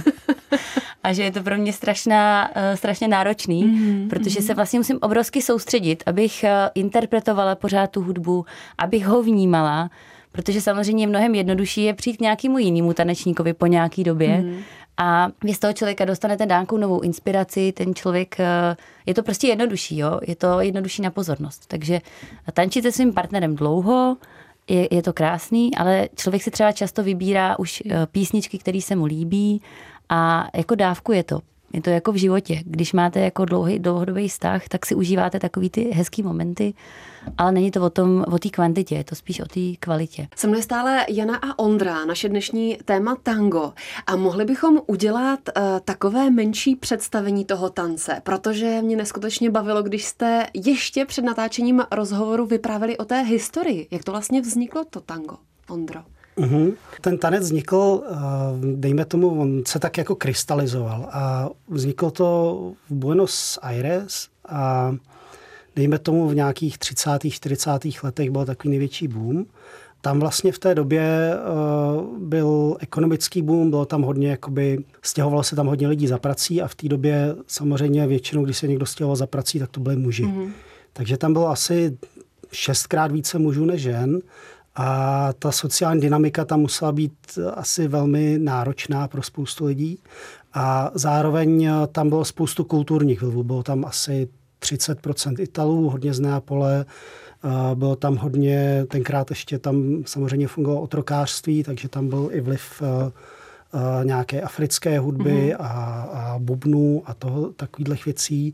A 1.03 1.13
že 1.13 1.23
je 1.23 1.31
to 1.31 1.43
pro 1.43 1.57
mě 1.57 1.73
strašná, 1.73 2.51
eh, 2.55 2.77
strašně 2.77 3.07
náročný, 3.07 3.63
mm-hmm. 3.63 4.09
protože 4.09 4.41
se 4.41 4.53
vlastně 4.53 4.79
musím 4.79 4.97
obrovsky 5.01 5.41
soustředit, 5.41 6.03
abych 6.05 6.43
eh, 6.43 6.69
interpretovala 6.75 7.55
pořád 7.55 7.91
tu 7.91 8.01
hudbu, 8.01 8.45
abych 8.77 9.05
ho 9.05 9.23
vnímala, 9.23 9.89
protože 10.31 10.61
samozřejmě 10.61 11.07
mnohem 11.07 11.35
jednodušší 11.35 11.83
je 11.83 11.93
přijít 11.93 12.17
k 12.17 12.21
nějakému 12.21 12.57
jinému 12.57 12.93
tanečníkovi 12.93 13.53
po 13.53 13.67
nějaký 13.67 14.03
době 14.03 14.29
mm-hmm 14.29 14.63
a 14.97 15.27
vy 15.43 15.53
z 15.53 15.59
toho 15.59 15.73
člověka 15.73 16.05
dostanete 16.05 16.45
nějakou 16.45 16.77
novou 16.77 16.99
inspiraci, 17.01 17.71
ten 17.71 17.95
člověk, 17.95 18.39
eh, 18.39 18.75
je 19.05 19.13
to 19.13 19.23
prostě 19.23 19.47
jednodušší, 19.47 19.97
jo? 19.97 20.19
je 20.27 20.35
to 20.35 20.59
jednodušší 20.59 21.01
na 21.01 21.11
pozornost. 21.11 21.65
Takže 21.67 22.01
tančit 22.53 22.83
se 22.83 22.91
svým 22.91 23.13
partnerem 23.13 23.55
dlouho, 23.55 24.17
je, 24.67 24.87
je 24.91 25.03
to 25.03 25.13
krásný, 25.13 25.75
ale 25.75 26.09
člověk 26.15 26.43
si 26.43 26.51
třeba 26.51 26.71
často 26.71 27.03
vybírá 27.03 27.59
už 27.59 27.83
eh, 27.85 28.07
písničky, 28.11 28.57
které 28.57 28.81
se 28.81 28.95
mu 28.95 29.05
líbí 29.05 29.61
a 30.09 30.47
jako 30.55 30.75
dávku 30.75 31.11
je 31.11 31.23
to. 31.23 31.39
Je 31.73 31.81
to 31.81 31.89
jako 31.89 32.11
v 32.11 32.15
životě. 32.15 32.61
Když 32.65 32.93
máte 32.93 33.19
jako 33.19 33.45
dlouhý, 33.45 33.79
dlouhodobý 33.79 34.27
vztah, 34.27 34.67
tak 34.67 34.85
si 34.85 34.95
užíváte 34.95 35.39
takový 35.39 35.69
ty 35.69 35.81
hezký 35.81 36.23
momenty, 36.23 36.73
ale 37.37 37.51
není 37.51 37.71
to 37.71 37.81
o 37.81 37.89
tom, 37.89 38.25
o 38.27 38.39
té 38.39 38.49
kvantitě, 38.49 38.95
je 38.95 39.03
to 39.03 39.15
spíš 39.15 39.39
o 39.39 39.45
té 39.45 39.59
kvalitě. 39.79 40.27
Se 40.35 40.47
mnou 40.47 40.61
stále 40.61 41.05
Jana 41.09 41.37
a 41.37 41.59
Ondra, 41.59 42.05
naše 42.05 42.29
dnešní 42.29 42.77
téma 42.85 43.15
tango. 43.23 43.73
A 44.07 44.15
mohli 44.15 44.45
bychom 44.45 44.81
udělat 44.87 45.39
uh, 45.57 45.63
takové 45.85 46.29
menší 46.29 46.75
představení 46.75 47.45
toho 47.45 47.69
tance, 47.69 48.21
protože 48.23 48.81
mě 48.81 48.95
neskutečně 48.95 49.49
bavilo, 49.49 49.83
když 49.83 50.05
jste 50.05 50.47
ještě 50.53 51.05
před 51.05 51.25
natáčením 51.25 51.83
rozhovoru 51.91 52.45
vyprávěli 52.45 52.97
o 52.97 53.05
té 53.05 53.21
historii. 53.21 53.87
Jak 53.91 54.03
to 54.03 54.11
vlastně 54.11 54.41
vzniklo, 54.41 54.85
to 54.89 55.01
tango, 55.01 55.35
Ondro? 55.69 56.12
Uhum. 56.35 56.73
Ten 57.01 57.17
tanec 57.17 57.43
vznikl, 57.43 58.03
eh, 58.05 58.15
dejme 58.75 59.05
tomu, 59.05 59.41
on 59.41 59.61
se 59.67 59.79
tak 59.79 59.97
jako 59.97 60.15
krystalizoval 60.15 61.09
a 61.11 61.49
vzniklo 61.67 62.11
to 62.11 62.71
v 62.89 62.93
Buenos 62.93 63.59
Aires 63.61 64.27
a 64.49 64.95
dejme 65.75 65.99
tomu 65.99 66.27
v 66.27 66.35
nějakých 66.35 66.77
30. 66.77 67.29
40. 67.29 68.03
letech 68.03 68.29
byl 68.29 68.45
takový 68.45 68.69
největší 68.69 69.07
boom. 69.07 69.45
Tam 70.01 70.19
vlastně 70.19 70.51
v 70.51 70.59
té 70.59 70.75
době 70.75 71.33
uh, 71.35 72.17
byl 72.17 72.77
ekonomický 72.79 73.41
boom, 73.41 73.69
bylo 73.69 73.85
tam 73.85 74.01
hodně, 74.01 74.29
jakoby, 74.29 74.83
stěhovalo 75.01 75.43
se 75.43 75.55
tam 75.55 75.67
hodně 75.67 75.87
lidí 75.87 76.07
za 76.07 76.17
prací 76.17 76.61
a 76.61 76.67
v 76.67 76.75
té 76.75 76.87
době 76.87 77.35
samozřejmě 77.47 78.07
většinou, 78.07 78.45
když 78.45 78.57
se 78.57 78.67
někdo 78.67 78.85
stěhoval 78.85 79.15
za 79.15 79.27
prací, 79.27 79.59
tak 79.59 79.69
to 79.69 79.79
byly 79.79 79.95
muži. 79.95 80.23
Mm-hmm. 80.23 80.51
Takže 80.93 81.17
tam 81.17 81.33
bylo 81.33 81.49
asi 81.49 81.97
šestkrát 82.51 83.11
více 83.11 83.39
mužů 83.39 83.65
než 83.65 83.81
žen 83.81 84.19
a 84.75 85.29
ta 85.39 85.51
sociální 85.51 86.01
dynamika 86.01 86.45
tam 86.45 86.59
musela 86.59 86.91
být 86.91 87.13
asi 87.53 87.87
velmi 87.87 88.39
náročná 88.39 89.07
pro 89.07 89.23
spoustu 89.23 89.65
lidí. 89.65 89.99
A 90.53 90.91
zároveň 90.93 91.69
tam 91.91 92.09
bylo 92.09 92.25
spoustu 92.25 92.63
kulturních 92.63 93.21
vlivů. 93.21 93.43
Bylo 93.43 93.63
tam 93.63 93.85
asi 93.85 94.27
30% 94.61 95.41
Italů, 95.41 95.89
hodně 95.89 96.13
z 96.13 96.19
Neapole, 96.19 96.85
bylo 97.73 97.95
tam 97.95 98.15
hodně, 98.15 98.85
tenkrát 98.89 99.29
ještě 99.29 99.59
tam 99.59 100.03
samozřejmě 100.05 100.47
fungovalo 100.47 100.81
otrokářství, 100.81 101.63
takže 101.63 101.89
tam 101.89 102.09
byl 102.09 102.29
i 102.31 102.41
vliv 102.41 102.81
nějaké 104.03 104.41
africké 104.41 104.99
hudby 104.99 105.31
mm-hmm. 105.31 105.55
a, 105.59 106.01
a 106.01 106.39
bubnů 106.39 107.03
a 107.05 107.13
toho, 107.13 107.49
takových 107.49 108.05
věcí. 108.05 108.53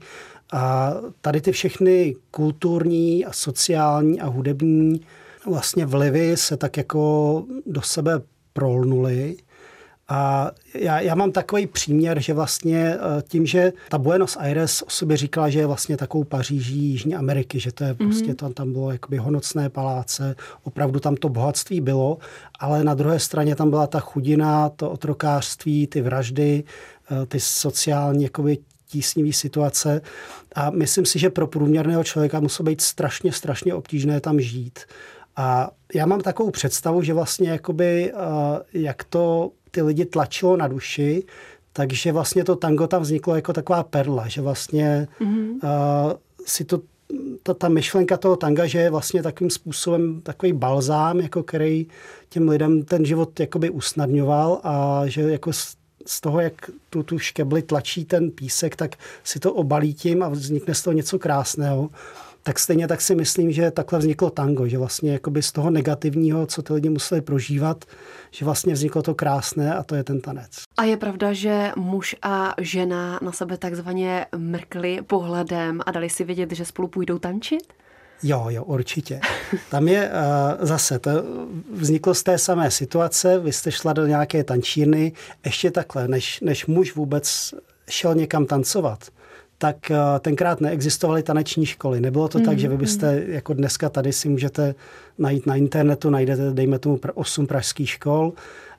A 0.53 0.93
tady 1.21 1.41
ty 1.41 1.51
všechny 1.51 2.15
kulturní 2.31 3.25
a 3.25 3.33
sociální 3.33 4.21
a 4.21 4.27
hudební 4.27 5.01
vlastně 5.45 5.85
vlivy 5.85 6.37
se 6.37 6.57
tak 6.57 6.77
jako 6.77 7.43
do 7.65 7.81
sebe 7.81 8.21
prolnuly 8.53 9.37
A 10.07 10.51
já, 10.73 10.99
já 10.99 11.15
mám 11.15 11.31
takový 11.31 11.67
příměr, 11.67 12.19
že 12.19 12.33
vlastně 12.33 12.95
eh, 12.95 13.21
tím, 13.27 13.45
že 13.45 13.73
ta 13.89 13.97
Buenos 13.97 14.37
Aires 14.37 14.81
o 14.81 14.89
sobě 14.89 15.17
říkala, 15.17 15.49
že 15.49 15.59
je 15.59 15.65
vlastně 15.65 15.97
takovou 15.97 16.23
Paříží 16.23 16.77
Jižní 16.77 17.15
Ameriky, 17.15 17.59
že 17.59 17.71
to 17.71 17.83
je 17.83 17.93
prostě, 17.93 18.31
mm-hmm. 18.31 18.35
tam, 18.35 18.53
tam 18.53 18.73
bylo 18.73 18.91
jakoby 18.91 19.17
honocné 19.17 19.69
paláce, 19.69 20.35
opravdu 20.63 20.99
tam 20.99 21.15
to 21.15 21.29
bohatství 21.29 21.81
bylo, 21.81 22.17
ale 22.59 22.83
na 22.83 22.93
druhé 22.93 23.19
straně 23.19 23.55
tam 23.55 23.69
byla 23.69 23.87
ta 23.87 23.99
chudina, 23.99 24.69
to 24.69 24.91
otrokářství, 24.91 25.87
ty 25.87 26.01
vraždy, 26.01 26.63
eh, 27.11 27.25
ty 27.25 27.39
sociální 27.39 28.23
jakoby 28.23 28.57
tísnivý 28.87 29.33
situace 29.33 30.01
a 30.55 30.69
myslím 30.69 31.05
si, 31.05 31.19
že 31.19 31.29
pro 31.29 31.47
průměrného 31.47 32.03
člověka 32.03 32.39
muselo 32.39 32.65
být 32.65 32.81
strašně, 32.81 33.31
strašně 33.31 33.73
obtížné 33.73 34.21
tam 34.21 34.39
žít. 34.39 34.79
A 35.39 35.71
já 35.95 36.05
mám 36.05 36.21
takovou 36.21 36.51
představu, 36.51 37.01
že 37.01 37.13
vlastně 37.13 37.49
jakoby, 37.49 38.13
jak 38.73 39.03
to 39.03 39.51
ty 39.71 39.81
lidi 39.81 40.05
tlačilo 40.05 40.57
na 40.57 40.67
duši, 40.67 41.23
takže 41.73 42.11
vlastně 42.11 42.43
to 42.43 42.55
tango 42.55 42.87
tam 42.87 43.01
vzniklo 43.01 43.35
jako 43.35 43.53
taková 43.53 43.83
perla, 43.83 44.27
že 44.27 44.41
vlastně 44.41 45.07
mm-hmm. 45.21 45.49
uh, 45.49 46.13
si 46.45 46.65
to 46.65 46.81
ta, 47.43 47.53
ta 47.53 47.69
myšlenka 47.69 48.17
toho 48.17 48.35
tanga, 48.35 48.67
že 48.67 48.79
je 48.79 48.89
vlastně 48.89 49.23
takovým 49.23 49.49
způsobem 49.49 50.21
takový 50.21 50.53
balzám, 50.53 51.19
jako 51.19 51.43
který 51.43 51.87
těm 52.29 52.49
lidem 52.49 52.83
ten 52.83 53.05
život 53.05 53.39
jakoby 53.39 53.69
usnadňoval 53.69 54.59
a 54.63 55.01
že 55.05 55.21
jako 55.21 55.53
z 56.05 56.21
toho, 56.21 56.39
jak 56.39 56.53
tu, 56.89 57.03
tu 57.03 57.19
škebli 57.19 57.61
tlačí 57.61 58.05
ten 58.05 58.31
písek, 58.31 58.75
tak 58.75 58.95
si 59.23 59.39
to 59.39 59.53
obalí 59.53 59.93
tím 59.93 60.23
a 60.23 60.29
vznikne 60.29 60.73
z 60.73 60.81
toho 60.81 60.93
něco 60.93 61.19
krásného 61.19 61.89
tak 62.49 62.59
stejně 62.59 62.87
tak 62.87 63.01
si 63.01 63.15
myslím, 63.15 63.51
že 63.51 63.71
takhle 63.71 63.99
vzniklo 63.99 64.29
tango, 64.29 64.67
že 64.67 64.77
vlastně 64.77 65.11
jakoby 65.13 65.43
z 65.43 65.51
toho 65.51 65.69
negativního, 65.69 66.45
co 66.45 66.61
ty 66.61 66.73
lidi 66.73 66.89
museli 66.89 67.21
prožívat, 67.21 67.85
že 68.31 68.45
vlastně 68.45 68.73
vzniklo 68.73 69.01
to 69.01 69.15
krásné 69.15 69.75
a 69.75 69.83
to 69.83 69.95
je 69.95 70.03
ten 70.03 70.21
tanec. 70.21 70.51
A 70.77 70.83
je 70.83 70.97
pravda, 70.97 71.33
že 71.33 71.71
muž 71.77 72.15
a 72.21 72.55
žena 72.61 73.19
na 73.21 73.31
sebe 73.31 73.57
takzvaně 73.57 74.25
mrkli 74.37 74.99
pohledem 75.07 75.81
a 75.85 75.91
dali 75.91 76.09
si 76.09 76.23
vědět, 76.23 76.51
že 76.51 76.65
spolu 76.65 76.87
půjdou 76.87 77.19
tančit? 77.19 77.73
Jo, 78.23 78.45
jo, 78.49 78.63
určitě. 78.63 79.19
Tam 79.71 79.87
je 79.87 80.09
uh, 80.09 80.65
zase, 80.65 80.99
to 80.99 81.11
vzniklo 81.71 82.13
z 82.13 82.23
té 82.23 82.37
samé 82.37 82.71
situace, 82.71 83.39
vy 83.39 83.53
jste 83.53 83.71
šla 83.71 83.93
do 83.93 84.07
nějaké 84.07 84.43
tančírny, 84.43 85.11
ještě 85.45 85.71
takhle, 85.71 86.07
než, 86.07 86.39
než 86.41 86.65
muž 86.65 86.95
vůbec 86.95 87.53
šel 87.89 88.15
někam 88.15 88.45
tancovat, 88.45 89.09
tak 89.61 89.91
eh, 89.91 89.97
tenkrát 90.19 90.61
neexistovaly 90.61 91.23
taneční 91.23 91.65
školy. 91.65 92.01
Nebylo 92.01 92.27
to 92.27 92.39
mm, 92.39 92.45
tak, 92.45 92.59
že 92.59 92.67
vy 92.67 92.75
mm-hmm. 92.75 92.79
byste 92.79 93.23
jako 93.27 93.53
dneska 93.53 93.89
tady 93.89 94.13
si 94.13 94.29
můžete 94.29 94.75
najít 95.17 95.45
na 95.45 95.55
internetu, 95.55 96.09
najdete, 96.09 96.51
dejme 96.51 96.79
tomu, 96.79 96.99
8 97.15 97.47
pražských 97.47 97.89
škol 97.89 98.33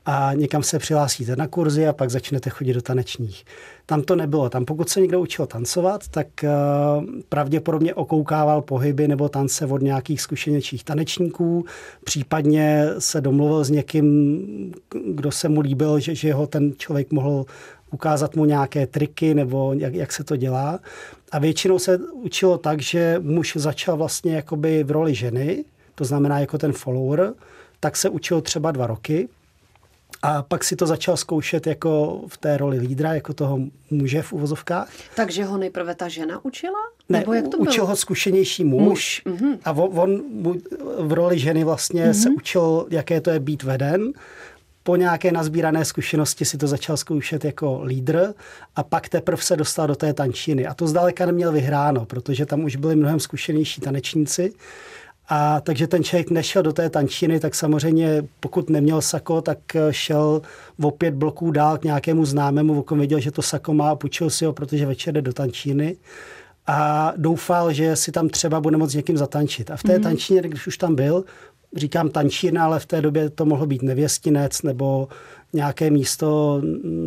a 0.07 0.31
někam 0.35 0.63
se 0.63 0.79
přihlásíte 0.79 1.37
na 1.37 1.47
kurzy 1.47 1.87
a 1.87 1.93
pak 1.93 2.11
začnete 2.11 2.51
chodit 2.51 2.73
do 2.73 2.83
tanečních. 2.83 3.45
Tam 3.87 4.03
to 4.03 4.17
nebylo. 4.17 4.49
Tam 4.49 4.65
pokud 4.65 4.89
se 4.89 5.01
někdo 5.01 5.21
učil 5.21 5.47
tancovat, 5.47 6.09
tak 6.09 6.27
uh, 6.43 7.05
pravděpodobně 7.29 7.95
okoukával 7.95 8.63
pohyby 8.63 9.09
nebo 9.09 9.29
tance 9.29 9.67
od 9.67 9.83
nějakých 9.83 10.21
zkušenějších 10.21 10.85
tanečníků, 10.85 11.65
případně 12.05 12.87
se 12.99 13.21
domluvil 13.21 13.65
s 13.65 13.71
někým, 13.71 14.73
kdo 15.15 15.31
se 15.31 15.49
mu 15.49 15.61
líbil, 15.61 16.01
že, 16.01 16.15
že 16.15 16.33
ho 16.33 16.47
ten 16.47 16.73
člověk 16.77 17.13
mohl 17.13 17.47
ukázat 17.91 18.37
mu 18.37 18.45
nějaké 18.45 18.87
triky 18.87 19.35
nebo 19.35 19.73
jak, 19.73 19.95
jak 19.95 20.13
se 20.13 20.25
to 20.25 20.37
dělá. 20.37 20.81
A 21.33 21.39
většinou 21.39 21.79
se 21.79 21.99
učilo 22.13 22.59
tak, 22.59 22.81
že 22.83 23.17
muž 23.23 23.57
začal 23.57 23.97
vlastně 23.97 24.35
jakoby 24.35 24.85
v 24.85 24.91
roli 24.91 25.15
ženy, 25.15 25.65
to 25.95 26.05
znamená 26.05 26.39
jako 26.39 26.59
ten 26.59 26.73
follower, 26.73 27.33
tak 27.81 27.97
se 27.97 28.09
učil 28.09 28.41
třeba 28.41 28.71
dva 28.71 28.87
roky 28.87 29.29
a 30.23 30.43
pak 30.43 30.65
si 30.65 30.77
to 30.77 30.87
začal 30.87 31.17
zkoušet 31.17 31.67
jako 31.67 32.23
v 32.29 32.39
té 32.39 32.57
roli 32.57 32.79
lídra, 32.79 33.15
jako 33.15 33.35
toho 33.35 33.59
muže 33.91 34.23
v 34.23 34.33
uvozovkách. 34.33 34.89
Takže 35.17 35.45
ho 35.45 35.59
nejprve 35.59 35.95
ta 35.95 36.09
žena 36.09 36.45
učila? 36.45 36.79
Ne, 37.09 37.19
Nebo 37.19 37.33
jak 37.33 37.49
to 37.49 37.57
bylo? 37.57 37.71
učil 37.71 37.87
ho 37.87 37.97
zkušenější 37.97 38.65
muž, 38.65 38.83
muž. 38.83 39.23
Mm-hmm. 39.27 39.59
a 39.65 39.73
on, 39.73 40.23
on 40.45 40.59
v 40.99 41.13
roli 41.13 41.39
ženy 41.39 41.65
vlastně 41.65 42.07
mm-hmm. 42.07 42.23
se 42.23 42.31
učil, 42.31 42.87
jaké 42.91 43.21
to 43.21 43.31
je 43.31 43.41
být 43.41 43.63
veden 43.63 44.13
po 44.83 44.97
nějaké 44.97 45.33
nazbírané 45.33 45.85
zkušenosti 45.85 46.45
si 46.45 46.59
to 46.59 46.67
začal 46.67 46.97
zkoušet 46.97 47.45
jako 47.45 47.83
lídr 47.85 48.35
a 48.77 48.83
pak 48.83 49.09
teprve 49.09 49.43
se 49.43 49.57
dostal 49.57 49.87
do 49.87 49.97
té 49.97 50.15
tančiny. 50.15 50.67
A 50.67 50.75
to 50.75 50.87
zdaleka 50.87 51.27
neměl 51.27 51.53
vyhráno, 51.53 52.05
protože 52.05 52.47
tam 52.47 52.65
už 52.65 52.77
byli 52.77 52.97
mnohem 52.97 53.21
zkušenější 53.21 53.81
tanečníci. 53.81 54.53
A 55.29 55.61
takže 55.61 55.87
ten 55.87 56.05
člověk 56.05 56.31
nešel 56.31 56.63
do 56.63 56.73
té 56.73 56.91
tančiny, 56.91 57.41
tak 57.41 57.55
samozřejmě 57.55 58.25
pokud 58.41 58.71
neměl 58.71 59.01
sako, 59.01 59.43
tak 59.43 59.59
šel 59.91 60.43
o 60.83 60.91
pět 60.91 61.15
bloků 61.15 61.51
dál 61.51 61.79
k 61.79 61.85
nějakému 61.85 62.25
známému, 62.25 62.81
okom 62.81 62.99
věděl, 62.99 63.21
že 63.21 63.31
to 63.31 63.43
sako 63.43 63.75
má 63.75 63.91
a 63.91 63.97
půjčil 63.97 64.31
si 64.31 64.45
ho, 64.45 64.53
protože 64.53 64.87
večer 64.87 65.15
jde 65.15 65.23
do 65.23 65.33
tančiny 65.33 65.97
a 66.67 67.13
doufal, 67.17 67.73
že 67.73 67.97
si 67.97 68.13
tam 68.13 68.29
třeba 68.29 68.61
bude 68.61 68.77
moct 68.77 68.95
někým 68.95 69.17
zatančit. 69.17 69.71
A 69.71 69.77
v 69.77 69.83
té 69.83 69.99
mm-hmm. 69.99 70.03
tančině, 70.03 70.43
když 70.43 70.67
už 70.67 70.79
tam 70.79 70.95
byl, 70.95 71.25
říkám 71.77 72.09
tančírna, 72.09 72.65
ale 72.65 72.81
v 72.81 72.87
té 72.87 73.01
době 73.01 73.31
to 73.31 73.45
mohlo 73.45 73.67
být 73.67 73.83
nevěstinec 73.83 74.63
nebo 74.63 75.09
nějaké 75.53 75.91
místo 75.91 76.61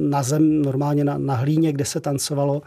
na 0.09 0.23
zem, 0.23 0.61
normálně 0.61 1.03
na, 1.03 1.17
na 1.17 1.35
hlíně, 1.35 1.71
kde 1.71 1.85
se 1.85 1.99
tancovalo, 1.99 2.61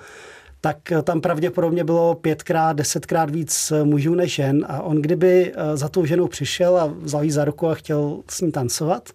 tak 0.60 0.92
tam 1.04 1.20
pravděpodobně 1.20 1.84
bylo 1.84 2.14
pětkrát, 2.14 2.76
desetkrát 2.76 3.30
víc 3.30 3.72
mužů 3.84 4.14
než 4.14 4.34
žen 4.34 4.66
a 4.68 4.82
on 4.82 5.02
kdyby 5.02 5.52
eh, 5.54 5.76
za 5.76 5.88
tou 5.88 6.04
ženou 6.04 6.26
přišel 6.26 6.78
a 6.78 6.86
vzal 6.86 7.24
jí 7.24 7.30
za 7.30 7.44
ruku 7.44 7.68
a 7.68 7.74
chtěl 7.74 8.22
s 8.30 8.40
ní 8.40 8.52
tancovat 8.52 9.10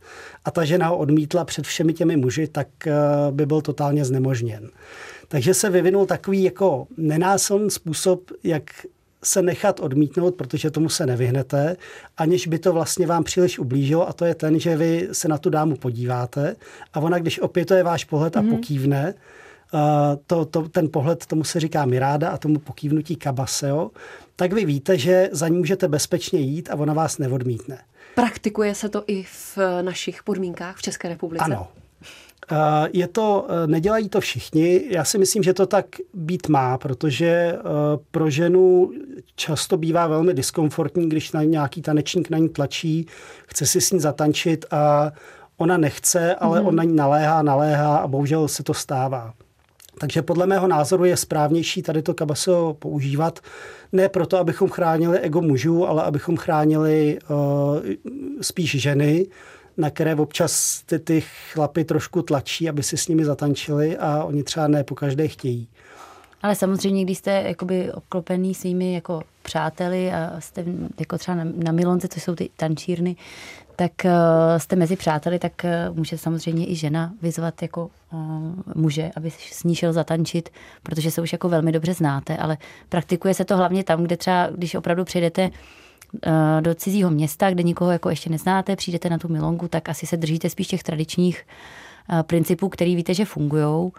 a 0.46 0.52
ta 0.52 0.66
žena 0.66 0.88
ho 0.88 0.98
odmítla 0.98 1.46
před 1.46 1.66
všemi 1.66 1.94
těmi 1.94 2.18
muži, 2.18 2.48
tak 2.48 2.68
eh, 2.88 2.94
by 3.32 3.46
byl 3.46 3.62
totálně 3.62 4.06
znemožněn. 4.06 4.70
Takže 5.28 5.54
se 5.54 5.70
vyvinul 5.70 6.06
takový 6.06 6.44
jako 6.44 6.88
nenásilný 6.98 7.70
způsob, 7.70 8.22
jak 8.44 8.64
se 9.24 9.42
nechat 9.42 9.80
odmítnout, 9.80 10.36
protože 10.36 10.72
tomu 10.72 10.90
se 10.90 11.06
nevyhnete, 11.06 11.78
aniž 12.18 12.48
by 12.48 12.60
to 12.60 12.74
vlastně 12.74 13.08
vám 13.08 13.24
příliš 13.24 13.60
ublížilo 13.60 14.10
a 14.10 14.14
to 14.14 14.26
je 14.26 14.36
ten, 14.36 14.60
že 14.60 14.78
vy 14.78 15.10
se 15.12 15.28
na 15.28 15.38
tu 15.38 15.50
dámu 15.50 15.76
podíváte 15.76 16.56
a 16.94 17.00
ona, 17.00 17.20
když 17.20 17.40
opět 17.40 17.66
to 17.66 17.74
je 17.74 17.84
váš 17.84 18.04
pohled 18.06 18.38
a 18.38 18.42
mm-hmm. 18.42 18.50
pokývne, 18.50 19.14
uh, 19.74 19.80
to, 20.28 20.46
to, 20.46 20.70
ten 20.70 20.90
pohled, 20.92 21.26
tomu 21.26 21.44
se 21.44 21.60
říká 21.60 21.86
miráda 21.86 22.30
a 22.30 22.38
tomu 22.38 22.60
pokývnutí 22.60 23.16
kabaseo, 23.16 23.92
tak 24.36 24.54
vy 24.54 24.66
víte, 24.66 24.98
že 24.98 25.30
za 25.32 25.48
ní 25.48 25.58
můžete 25.58 25.88
bezpečně 25.88 26.40
jít 26.40 26.70
a 26.70 26.76
ona 26.76 26.94
vás 26.94 27.18
neodmítne. 27.18 27.78
Praktikuje 28.16 28.76
se 28.76 28.90
to 28.90 29.04
i 29.08 29.24
v 29.24 29.58
našich 29.82 30.24
podmínkách 30.24 30.78
v 30.78 30.82
České 30.82 31.10
republice? 31.10 31.46
Ano, 31.46 31.68
je 32.94 33.08
to, 33.08 33.48
eh, 33.50 33.68
nedělají 33.68 34.10
to 34.10 34.22
všichni. 34.22 34.82
Já 34.90 35.06
si 35.06 35.18
myslím, 35.18 35.44
že 35.44 35.54
to 35.54 35.66
tak 35.66 35.86
být 36.14 36.48
má, 36.48 36.78
protože 36.78 37.28
eh, 37.28 37.60
pro 38.12 38.30
ženu 38.30 38.92
často 39.36 39.78
bývá 39.78 40.08
velmi 40.08 40.34
diskomfortní, 40.34 41.10
když 41.10 41.32
na 41.32 41.44
nějaký 41.44 41.82
tanečník 41.82 42.30
na 42.30 42.38
ní 42.38 42.50
tlačí, 42.50 43.08
chce 43.48 43.66
si 43.66 43.82
s 43.82 43.92
ní 43.92 44.00
zatančit 44.00 44.66
a 44.72 45.12
ona 45.58 45.78
nechce, 45.78 46.36
ale 46.36 46.62
mm. 46.62 46.68
on 46.68 46.76
na 46.76 46.84
ní 46.84 46.96
naléhá, 46.96 47.42
naléhá 47.42 47.98
a 47.98 48.08
bohužel 48.08 48.48
se 48.48 48.64
to 48.64 48.74
stává. 48.74 49.34
Takže 50.00 50.22
podle 50.22 50.48
mého 50.48 50.68
názoru 50.68 51.06
je 51.06 51.18
správnější 51.18 51.82
tady 51.82 52.02
to 52.02 52.14
kabaso 52.14 52.76
používat, 52.80 53.40
ne 53.92 54.10
proto, 54.10 54.38
abychom 54.38 54.70
chránili 54.70 55.20
ego 55.20 55.42
mužů, 55.42 55.88
ale 55.88 56.04
abychom 56.04 56.38
chránili 56.38 57.20
uh, 57.30 57.38
spíš 58.42 58.82
ženy, 58.82 59.28
na 59.82 59.90
které 59.90 60.16
občas 60.16 60.82
ty, 60.86 61.00
ty 61.00 61.24
chlapy 61.54 61.84
trošku 61.84 62.22
tlačí, 62.22 62.70
aby 62.70 62.84
si 62.84 62.98
s 62.98 63.08
nimi 63.08 63.26
zatančili 63.26 63.98
a 63.98 64.24
oni 64.24 64.44
třeba 64.44 64.68
ne 64.68 64.84
po 64.84 64.96
každé 64.96 65.28
chtějí. 65.28 65.68
Ale 66.42 66.56
samozřejmě, 66.56 67.04
když 67.04 67.18
jste 67.18 67.32
jakoby 67.32 67.92
obklopený 67.92 68.56
svými 68.56 68.94
jako 68.94 69.22
přáteli 69.42 70.12
a 70.12 70.36
jste 70.40 70.66
jako 71.00 71.18
třeba 71.18 71.36
na, 71.36 71.44
na 71.56 71.72
Milonce, 71.72 72.08
což 72.08 72.24
jsou 72.24 72.36
ty 72.36 72.50
tančírny, 72.58 73.16
tak 73.76 73.92
uh, 74.06 74.12
jste 74.58 74.76
mezi 74.76 74.96
přáteli, 74.96 75.40
tak 75.40 75.54
uh, 75.64 75.98
může 75.98 76.18
samozřejmě 76.18 76.70
i 76.70 76.76
žena 76.76 77.14
vyzvat 77.22 77.62
jako 77.62 77.90
uh, 78.14 78.20
muže, 78.76 79.12
aby 79.16 79.32
s 79.32 79.64
ní 79.64 79.76
šel 79.76 79.94
zatančit, 79.94 80.50
protože 80.84 81.12
se 81.12 81.22
už 81.22 81.32
jako 81.32 81.50
velmi 81.50 81.72
dobře 81.72 81.94
znáte, 81.94 82.38
ale 82.38 82.58
praktikuje 82.90 83.34
se 83.34 83.46
to 83.46 83.58
hlavně 83.58 83.84
tam, 83.84 84.04
kde 84.04 84.18
třeba, 84.18 84.48
když 84.48 84.76
opravdu 84.76 85.04
přijdete 85.04 85.44
Eh, 85.44 85.52
do 86.62 86.76
cizího 86.76 87.10
města, 87.10 87.52
kde 87.52 87.64
nikoho 87.64 87.92
jako 87.92 88.10
ještě 88.10 88.30
neznáte, 88.30 88.76
přijdete 88.76 89.10
na 89.10 89.18
tu 89.18 89.28
milongu, 89.28 89.68
tak 89.68 89.90
asi 89.90 90.08
se 90.08 90.18
držíte 90.18 90.50
spíš 90.50 90.68
těch 90.68 90.84
tradičních 90.84 91.46
eh, 92.10 92.24
principů, 92.24 92.70
který 92.70 92.96
víte, 92.96 93.14
že 93.14 93.26
fungují, 93.26 93.92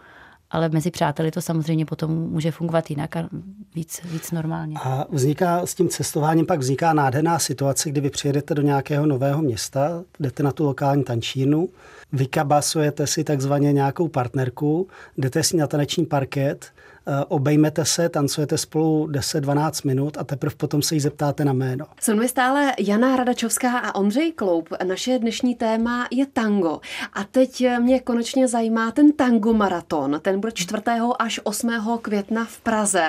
ale 0.50 0.68
mezi 0.68 0.90
přáteli 0.90 1.30
to 1.30 1.40
samozřejmě 1.40 1.86
potom 1.86 2.10
může 2.10 2.50
fungovat 2.50 2.90
jinak 2.90 3.16
a 3.16 3.28
víc, 3.74 4.00
víc 4.04 4.30
normálně. 4.30 4.76
A 4.82 5.06
vzniká 5.10 5.66
s 5.66 5.74
tím 5.74 5.88
cestováním 5.88 6.46
pak 6.46 6.60
vzniká 6.60 6.92
nádherná 6.92 7.38
situace, 7.38 7.90
kdy 7.90 8.00
vy 8.00 8.10
přijedete 8.10 8.54
do 8.54 8.62
nějakého 8.62 9.06
nového 9.06 9.42
města, 9.42 10.04
jdete 10.20 10.42
na 10.42 10.52
tu 10.52 10.64
lokální 10.64 11.04
tančínu, 11.04 11.68
vykabasujete 12.12 13.06
si 13.06 13.24
takzvaně 13.24 13.72
nějakou 13.72 14.08
partnerku, 14.08 14.88
jdete 15.18 15.42
si 15.42 15.56
na 15.56 15.66
taneční 15.66 16.06
parket, 16.06 16.72
Eh, 16.91 16.91
obejmete 17.28 17.84
se, 17.84 18.08
tancujete 18.08 18.58
spolu 18.58 19.06
10-12 19.06 19.86
minut 19.86 20.16
a 20.18 20.24
teprve 20.24 20.54
potom 20.56 20.82
se 20.82 20.94
jí 20.94 21.00
zeptáte 21.00 21.44
na 21.44 21.52
jméno. 21.52 21.86
Se 22.00 22.14
mnou 22.14 22.28
stále 22.28 22.72
Jana 22.78 23.16
Radačovská 23.16 23.78
a 23.78 23.94
Ondřej 23.94 24.32
Kloup. 24.32 24.68
Naše 24.84 25.18
dnešní 25.18 25.54
téma 25.54 26.06
je 26.10 26.26
tango. 26.26 26.80
A 27.12 27.24
teď 27.24 27.64
mě 27.78 28.00
konečně 28.00 28.48
zajímá 28.48 28.90
ten 28.90 29.12
tango 29.12 29.52
maraton. 29.52 30.20
Ten 30.22 30.40
bude 30.40 30.52
4. 30.52 30.82
až 31.18 31.40
8. 31.44 31.98
května 32.02 32.44
v 32.44 32.60
Praze. 32.60 33.08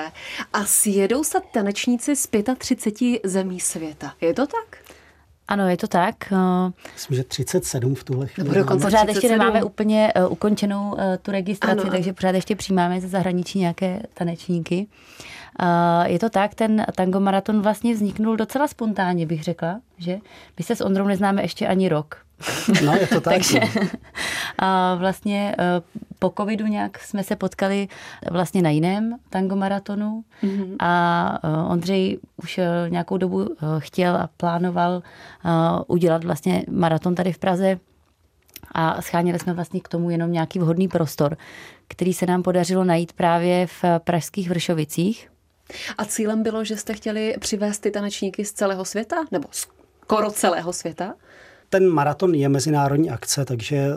A 0.52 0.64
sjedou 0.64 1.24
se 1.24 1.38
tanečníci 1.52 2.16
z 2.16 2.28
35 2.58 3.20
zemí 3.24 3.60
světa. 3.60 4.12
Je 4.20 4.34
to 4.34 4.46
tak? 4.46 4.83
Ano, 5.48 5.68
je 5.68 5.76
to 5.76 5.88
tak. 5.88 6.32
Myslím, 6.94 7.16
že 7.16 7.24
37 7.24 7.94
v 7.94 8.04
tuhle 8.04 8.26
chvíli. 8.26 8.64
Pořád 8.64 9.04
37. 9.04 9.08
ještě 9.08 9.28
nemáme 9.28 9.62
úplně 9.64 10.12
uh, 10.16 10.32
ukončenou 10.32 10.92
uh, 10.92 11.00
tu 11.22 11.30
registraci, 11.30 11.80
ano. 11.80 11.90
takže 11.90 12.12
pořád 12.12 12.34
ještě 12.34 12.56
přijímáme 12.56 13.00
ze 13.00 13.08
zahraničí 13.08 13.58
nějaké 13.58 14.02
tanečníky. 14.14 14.86
Uh, 15.62 16.06
je 16.06 16.18
to 16.18 16.30
tak, 16.30 16.54
ten 16.54 16.86
tango 16.94 17.20
maraton 17.20 17.62
vlastně 17.62 17.94
vzniknul 17.94 18.36
docela 18.36 18.68
spontánně, 18.68 19.26
bych 19.26 19.42
řekla, 19.42 19.80
že 19.98 20.18
my 20.58 20.64
se 20.64 20.76
s 20.76 20.80
Ondrou 20.80 21.06
neznáme 21.06 21.42
ještě 21.42 21.66
ani 21.66 21.88
rok. 21.88 22.16
No, 22.84 22.92
je 22.96 23.06
to 23.06 23.20
tak. 23.20 23.34
Takže 23.34 23.60
vlastně 24.96 25.56
po 26.24 26.42
covidu 26.42 26.66
nějak 26.66 26.98
jsme 26.98 27.24
se 27.24 27.36
potkali 27.36 27.88
vlastně 28.30 28.62
na 28.62 28.70
jiném 28.70 29.16
tango 29.30 29.56
maratonu 29.56 30.24
mm-hmm. 30.42 30.76
a 30.78 31.38
e, 31.42 31.72
Ondřej 31.72 32.18
už 32.42 32.58
e, 32.58 32.66
nějakou 32.88 33.16
dobu 33.16 33.56
chtěl 33.78 34.16
a 34.16 34.30
plánoval 34.36 35.02
udělat 35.86 36.24
vlastně 36.24 36.64
maraton 36.70 37.14
tady 37.14 37.32
v 37.32 37.38
Praze 37.38 37.78
a 38.72 39.02
scháněli 39.02 39.38
jsme 39.38 39.52
vlastně 39.52 39.80
k 39.80 39.88
tomu 39.88 40.10
jenom 40.10 40.32
nějaký 40.32 40.58
vhodný 40.58 40.88
prostor, 40.88 41.36
který 41.88 42.12
se 42.12 42.26
nám 42.26 42.42
podařilo 42.42 42.84
najít 42.84 43.12
právě 43.12 43.66
v 43.66 43.84
pražských 43.98 44.48
Vršovicích. 44.48 45.30
A 45.98 46.04
cílem 46.04 46.42
bylo, 46.42 46.64
že 46.64 46.76
jste 46.76 46.94
chtěli 46.94 47.34
přivést 47.40 47.78
ty 47.78 47.90
tanečníky 47.90 48.44
z 48.44 48.52
celého 48.52 48.84
světa? 48.84 49.16
Nebo 49.30 49.48
skoro 49.50 50.30
celého 50.30 50.72
světa? 50.72 51.14
ten 51.74 51.88
maraton 51.88 52.34
je 52.34 52.48
mezinárodní 52.48 53.10
akce, 53.10 53.44
takže 53.44 53.88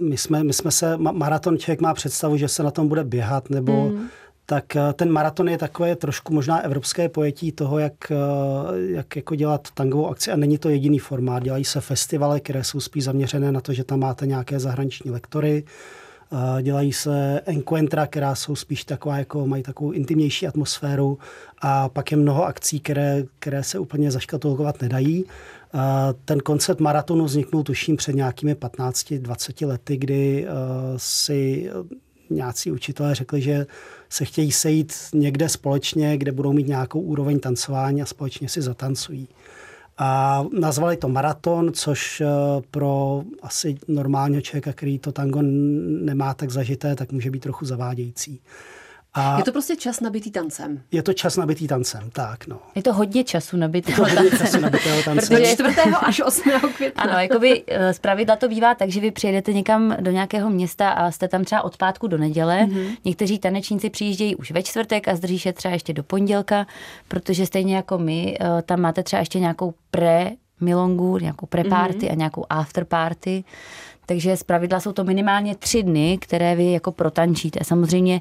my 0.00 0.16
jsme, 0.16 0.44
my 0.44 0.52
jsme 0.52 0.70
se, 0.70 0.96
maraton 0.96 1.58
člověk 1.58 1.80
má 1.80 1.94
představu, 1.94 2.36
že 2.36 2.48
se 2.48 2.62
na 2.62 2.70
tom 2.70 2.88
bude 2.88 3.04
běhat, 3.04 3.50
nebo 3.50 3.88
mm. 3.88 4.06
tak 4.46 4.64
uh, 4.76 4.92
ten 4.92 5.10
maraton 5.10 5.48
je 5.48 5.58
takové 5.58 5.96
trošku 5.96 6.34
možná 6.34 6.60
evropské 6.60 7.08
pojetí 7.08 7.52
toho, 7.52 7.78
jak, 7.78 7.92
uh, 8.10 8.76
jak 8.90 9.16
jako 9.16 9.34
dělat 9.34 9.68
tangovou 9.74 10.08
akci 10.08 10.30
a 10.30 10.36
není 10.36 10.58
to 10.58 10.68
jediný 10.68 10.98
formát. 10.98 11.42
Dělají 11.42 11.64
se 11.64 11.80
festivaly, 11.80 12.40
které 12.40 12.64
jsou 12.64 12.80
spíš 12.80 13.04
zaměřené 13.04 13.52
na 13.52 13.60
to, 13.60 13.72
že 13.72 13.84
tam 13.84 14.00
máte 14.00 14.26
nějaké 14.26 14.60
zahraniční 14.60 15.10
lektory, 15.10 15.64
dělají 16.62 16.92
se 16.92 17.40
encuentra, 17.46 18.06
která 18.06 18.34
jsou 18.34 18.56
spíš 18.56 18.84
taková, 18.84 19.18
jako 19.18 19.46
mají 19.46 19.62
takovou 19.62 19.90
intimnější 19.90 20.46
atmosféru 20.46 21.18
a 21.62 21.88
pak 21.88 22.10
je 22.10 22.16
mnoho 22.16 22.46
akcí, 22.46 22.80
které, 22.80 23.22
které 23.38 23.62
se 23.62 23.78
úplně 23.78 24.10
zaškatulkovat 24.10 24.82
nedají. 24.82 25.24
Ten 26.24 26.40
koncept 26.40 26.80
maratonu 26.80 27.24
vzniknul 27.24 27.62
tuším 27.62 27.96
před 27.96 28.14
nějakými 28.14 28.54
15-20 28.54 29.66
lety, 29.66 29.96
kdy 29.96 30.46
eh, 30.46 30.50
si 30.96 31.70
nějací 32.30 32.72
učitelé 32.72 33.14
řekli, 33.14 33.42
že 33.42 33.66
se 34.08 34.24
chtějí 34.24 34.52
sejít 34.52 34.92
někde 35.14 35.48
společně, 35.48 36.18
kde 36.18 36.32
budou 36.32 36.52
mít 36.52 36.68
nějakou 36.68 37.00
úroveň 37.00 37.40
tancování 37.40 38.02
a 38.02 38.06
společně 38.06 38.48
si 38.48 38.62
zatancují. 38.62 39.28
A 39.98 40.44
nazvali 40.60 40.96
to 40.96 41.08
maraton, 41.08 41.72
což 41.72 42.20
eh, 42.20 42.26
pro 42.70 43.22
asi 43.42 43.76
normálního 43.88 44.42
člověka, 44.42 44.72
který 44.72 44.98
to 44.98 45.12
tango 45.12 45.42
nemá 45.42 46.34
tak 46.34 46.50
zažité, 46.50 46.96
tak 46.96 47.12
může 47.12 47.30
být 47.30 47.42
trochu 47.42 47.64
zavádějící. 47.64 48.40
A 49.14 49.38
je 49.38 49.44
to 49.44 49.52
prostě 49.52 49.76
čas 49.76 50.00
nabitý 50.00 50.30
tancem. 50.30 50.82
Je 50.92 51.02
to 51.02 51.12
čas 51.12 51.36
nabitý 51.36 51.68
tancem, 51.68 52.10
tak 52.12 52.46
no. 52.46 52.58
Je 52.74 52.82
to 52.82 52.92
hodně 52.92 53.24
času 53.24 53.56
nabitého 53.56 54.06
tancem. 54.06 54.38
času 54.38 54.60
nabitého 54.60 55.02
tancem. 55.02 55.36
Protože 55.36 55.52
4. 55.52 55.80
až 55.80 56.20
8. 56.20 56.50
května. 56.76 57.02
Ano, 57.02 57.18
jakoby 57.18 57.62
eh, 57.66 57.94
z 57.94 57.98
pravidla 57.98 58.36
to 58.36 58.48
bývá 58.48 58.74
tak, 58.74 58.90
že 58.90 59.00
vy 59.00 59.10
přijedete 59.10 59.52
někam 59.52 59.96
do 60.00 60.10
nějakého 60.10 60.50
města 60.50 60.90
a 60.90 61.10
jste 61.10 61.28
tam 61.28 61.44
třeba 61.44 61.62
od 61.62 61.76
pátku 61.76 62.06
do 62.06 62.18
neděle. 62.18 62.66
Mm-hmm. 62.66 62.96
Někteří 63.04 63.38
tanečníci 63.38 63.90
přijíždějí 63.90 64.36
už 64.36 64.50
ve 64.50 64.62
čtvrtek 64.62 65.08
a 65.08 65.16
zdrží 65.16 65.38
se 65.38 65.52
třeba 65.52 65.74
ještě 65.74 65.92
do 65.92 66.02
pondělka, 66.02 66.66
protože 67.08 67.46
stejně 67.46 67.76
jako 67.76 67.98
my, 67.98 68.38
eh, 68.40 68.62
tam 68.62 68.80
máte 68.80 69.02
třeba 69.02 69.20
ještě 69.20 69.40
nějakou 69.40 69.74
pre 69.90 70.30
milongu, 70.60 71.18
nějakou 71.18 71.46
pre-party 71.46 72.06
mm-hmm. 72.06 72.12
a 72.12 72.14
nějakou 72.14 72.44
after-party. 72.50 73.44
Takže 74.06 74.36
z 74.36 74.42
pravidla 74.42 74.80
jsou 74.80 74.92
to 74.92 75.04
minimálně 75.04 75.54
tři 75.54 75.82
dny, 75.82 76.18
které 76.20 76.56
vy 76.56 76.72
jako 76.72 76.92
protančíte. 76.92 77.64
Samozřejmě 77.64 78.20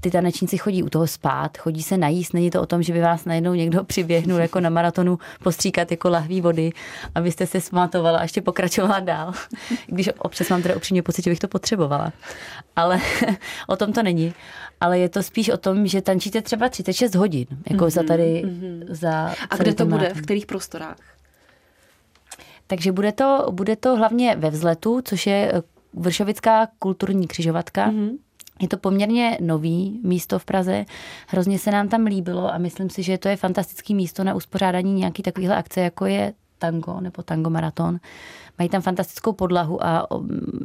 ty 0.00 0.10
tanečníci 0.10 0.58
chodí 0.58 0.82
u 0.82 0.88
toho 0.88 1.06
spát, 1.06 1.58
chodí 1.58 1.82
se 1.82 1.96
najíst, 1.96 2.34
není 2.34 2.50
to 2.50 2.62
o 2.62 2.66
tom, 2.66 2.82
že 2.82 2.92
by 2.92 3.00
vás 3.00 3.24
najednou 3.24 3.54
někdo 3.54 3.84
přiběhnul 3.84 4.40
jako 4.40 4.60
na 4.60 4.70
maratonu 4.70 5.18
postříkat 5.42 5.90
jako 5.90 6.08
lahví 6.10 6.40
vody, 6.40 6.72
abyste 7.14 7.46
se 7.46 7.60
smatovala 7.60 8.18
a 8.18 8.22
ještě 8.22 8.42
pokračovala 8.42 9.00
dál. 9.00 9.32
Když 9.86 10.10
občas 10.18 10.48
mám 10.48 10.62
teda 10.62 10.76
upřímně 10.76 11.02
pocit, 11.02 11.24
že 11.24 11.30
bych 11.30 11.38
to 11.38 11.48
potřebovala. 11.48 12.12
Ale 12.76 13.00
o 13.68 13.76
tom 13.76 13.92
to 13.92 14.02
není. 14.02 14.34
Ale 14.80 14.98
je 14.98 15.08
to 15.08 15.22
spíš 15.22 15.48
o 15.48 15.56
tom, 15.56 15.86
že 15.86 16.02
tančíte 16.02 16.42
třeba 16.42 16.68
36 16.68 17.14
hodin, 17.14 17.46
jako 17.70 17.84
mm-hmm, 17.84 17.90
za 17.90 18.02
tady, 18.02 18.42
mm-hmm. 18.44 18.84
za 18.88 19.34
A 19.50 19.56
kde 19.56 19.74
to 19.74 19.86
bude? 19.86 20.14
V 20.14 20.22
kterých 20.22 20.46
prostorách? 20.46 20.96
Takže 22.66 22.92
bude 22.92 23.12
to, 23.12 23.46
bude 23.50 23.76
to 23.76 23.96
hlavně 23.96 24.36
ve 24.36 24.50
vzletu, 24.50 25.00
což 25.04 25.26
je 25.26 25.62
Vršovická 25.94 26.68
kulturní 26.78 27.26
křižovatka. 27.26 27.90
Mm-hmm 27.90 28.16
je 28.62 28.68
to 28.68 28.76
poměrně 28.76 29.38
nový 29.40 30.00
místo 30.02 30.38
v 30.38 30.44
Praze, 30.44 30.84
hrozně 31.28 31.58
se 31.58 31.70
nám 31.70 31.88
tam 31.88 32.04
líbilo 32.04 32.54
a 32.54 32.58
myslím 32.58 32.90
si, 32.90 33.02
že 33.02 33.18
to 33.18 33.28
je 33.28 33.36
fantastické 33.36 33.94
místo 33.94 34.24
na 34.24 34.34
uspořádání 34.34 34.92
nějaký 34.94 35.22
takovýhle 35.22 35.56
akce, 35.56 35.80
jako 35.80 36.06
je 36.06 36.32
tango 36.58 37.00
nebo 37.00 37.22
tango 37.22 37.50
maraton. 37.50 37.98
Mají 38.58 38.68
tam 38.68 38.82
fantastickou 38.82 39.32
podlahu 39.32 39.86
a 39.86 40.06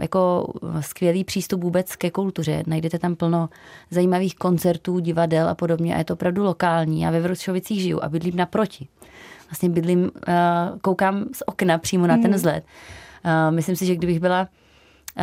jako 0.02 0.54
skvělý 0.80 1.24
přístup 1.24 1.64
vůbec 1.64 1.96
ke 1.96 2.12
kultuře. 2.12 2.64
Najdete 2.68 3.00
tam 3.00 3.16
plno 3.16 3.50
zajímavých 3.92 4.36
koncertů, 4.36 5.00
divadel 5.00 5.50
a 5.50 5.56
podobně 5.56 5.96
a 5.96 5.98
je 5.98 6.04
to 6.04 6.14
opravdu 6.14 6.44
lokální. 6.44 7.02
Já 7.02 7.12
ve 7.12 7.20
Vršovicích 7.22 7.82
žiju 7.82 8.00
a 8.04 8.10
bydlím 8.10 8.36
naproti. 8.36 8.88
Vlastně 9.50 9.70
bydlím, 9.70 10.12
koukám 10.82 11.26
z 11.34 11.44
okna 11.46 11.78
přímo 11.78 12.08
na 12.08 12.16
ten 12.16 12.26
hmm. 12.26 12.34
vzhled. 12.34 12.64
Myslím 13.50 13.76
si, 13.76 13.86
že 13.86 13.96
kdybych 13.96 14.20
byla 14.20 14.48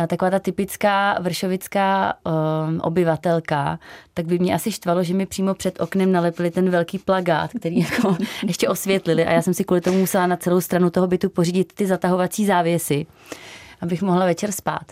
taková 0.07 0.31
ta 0.31 0.39
typická 0.39 1.17
vršovická 1.21 2.13
um, 2.23 2.79
obyvatelka, 2.79 3.79
tak 4.13 4.25
by 4.25 4.39
mě 4.39 4.55
asi 4.55 4.71
štvalo, 4.71 5.03
že 5.03 5.13
mi 5.13 5.25
přímo 5.25 5.53
před 5.53 5.81
oknem 5.81 6.11
nalepili 6.11 6.51
ten 6.51 6.69
velký 6.69 6.99
plagát, 6.99 7.51
který 7.59 7.79
jako 7.79 8.17
ještě 8.47 8.69
osvětlili 8.69 9.25
a 9.25 9.31
já 9.31 9.41
jsem 9.41 9.53
si 9.53 9.63
kvůli 9.63 9.81
tomu 9.81 9.99
musela 9.99 10.27
na 10.27 10.37
celou 10.37 10.61
stranu 10.61 10.89
toho 10.89 11.07
bytu 11.07 11.29
pořídit 11.29 11.73
ty 11.73 11.87
zatahovací 11.87 12.45
závěsy 12.45 13.05
abych 13.81 14.01
mohla 14.01 14.25
večer 14.25 14.51
spát 14.51 14.91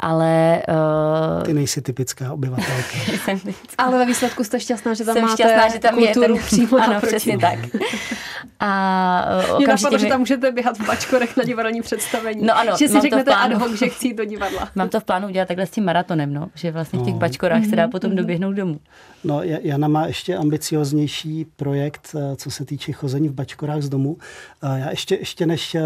ale... 0.00 0.62
Uh... 0.68 1.42
Ty 1.42 1.54
nejsi 1.54 1.82
typická 1.82 2.32
obyvatelka. 2.32 2.96
ale 3.78 3.98
ve 3.98 4.06
výsledku 4.06 4.44
jste 4.44 4.60
šťastná, 4.60 4.94
že 4.94 5.04
tam 5.04 5.14
Jsem 5.14 5.22
máte 5.22 5.42
šťastná, 5.42 5.68
že 5.68 5.78
tam 5.78 5.94
kulturu 5.94 6.34
je 6.34 6.40
ten... 6.40 6.46
přímo 6.46 6.76
Ano, 6.76 6.92
naproti. 6.92 7.06
přesně 7.06 7.38
tak. 7.38 7.58
A 8.60 9.26
uh, 9.50 9.58
Mě 9.58 9.66
napadlo, 9.66 9.98
mi... 9.98 9.98
že 9.98 10.06
tam 10.06 10.18
můžete 10.20 10.52
běhat 10.52 10.78
v 10.78 10.86
bačkorech 10.86 11.36
na 11.36 11.44
divadelní 11.44 11.82
představení. 11.82 12.46
No 12.46 12.58
ano, 12.58 12.72
že 12.78 12.88
si 12.88 13.00
řeknete 13.00 13.34
ad 13.34 13.52
hoc, 13.52 13.72
že 13.72 13.88
chci 13.88 14.14
do 14.14 14.24
divadla. 14.24 14.68
Mám 14.74 14.88
to 14.88 15.00
v 15.00 15.04
plánu 15.04 15.28
udělat 15.28 15.48
takhle 15.48 15.66
s 15.66 15.70
tím 15.70 15.84
maratonem, 15.84 16.34
no, 16.34 16.48
že 16.54 16.70
vlastně 16.70 16.98
v 16.98 17.04
těch 17.04 17.14
no. 17.14 17.20
bačkorách 17.20 17.62
mm-hmm. 17.62 17.70
se 17.70 17.76
dá 17.76 17.82
mhm, 17.82 17.90
potom 17.90 18.10
mm-hmm. 18.10 18.16
doběhnout 18.16 18.54
domů. 18.54 18.80
No, 19.26 19.42
Jana 19.42 19.88
má 19.88 20.06
ještě 20.06 20.36
ambicioznější 20.36 21.44
projekt, 21.44 22.16
eh, 22.18 22.36
co 22.36 22.50
se 22.50 22.64
týče 22.64 22.92
chození 22.92 23.28
v 23.28 23.32
bačkorách 23.32 23.82
z 23.82 23.88
domu. 23.88 24.16
Eh, 24.62 24.80
já 24.80 24.90
ještě, 24.90 25.14
ještě 25.14 25.46
než 25.46 25.76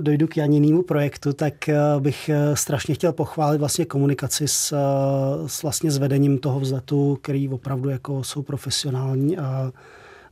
dojdu 0.00 0.26
k 0.26 0.36
Janinému 0.36 0.82
projektu, 0.82 1.32
tak 1.32 1.54
bych 1.98 2.30
strašně 2.54 2.94
chtěl 2.94 3.12
pochválit 3.12 3.58
vlastně 3.58 3.84
komunikaci 3.84 4.48
s, 4.48 4.72
eh, 4.72 5.48
s 5.48 5.62
vlastně 5.62 5.90
s 5.90 5.98
vedením 5.98 6.38
toho 6.38 6.60
vzletu, 6.60 7.18
který 7.22 7.48
opravdu 7.48 7.88
jako 7.88 8.24
jsou 8.24 8.42
profesionální 8.42 9.38
a, 9.38 9.72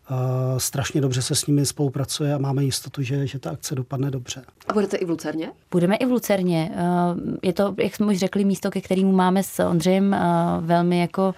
a 0.08 0.20
strašně 0.58 1.00
dobře 1.00 1.22
se 1.22 1.34
s 1.34 1.46
nimi 1.46 1.66
spolupracuje 1.66 2.34
a 2.34 2.38
máme 2.38 2.64
jistotu, 2.64 3.02
že, 3.02 3.26
že 3.26 3.38
ta 3.38 3.50
akce 3.50 3.74
dopadne 3.74 4.10
dobře. 4.10 4.42
A 4.68 4.72
budete 4.72 4.96
i 4.96 5.04
v 5.04 5.10
Lucerně? 5.10 5.50
Budeme 5.70 5.96
i 5.96 6.06
v 6.06 6.10
Lucerně. 6.10 6.72
Eh, 6.74 6.80
je 7.42 7.52
to, 7.52 7.74
jak 7.82 7.96
jsme 7.96 8.06
už 8.06 8.18
řekli, 8.18 8.44
místo, 8.44 8.70
ke 8.70 8.80
kterému 8.80 9.12
máme 9.12 9.42
s 9.42 9.62
Ondřejem 9.62 10.14
eh, 10.14 10.20
velmi 10.60 11.00
jako 11.00 11.34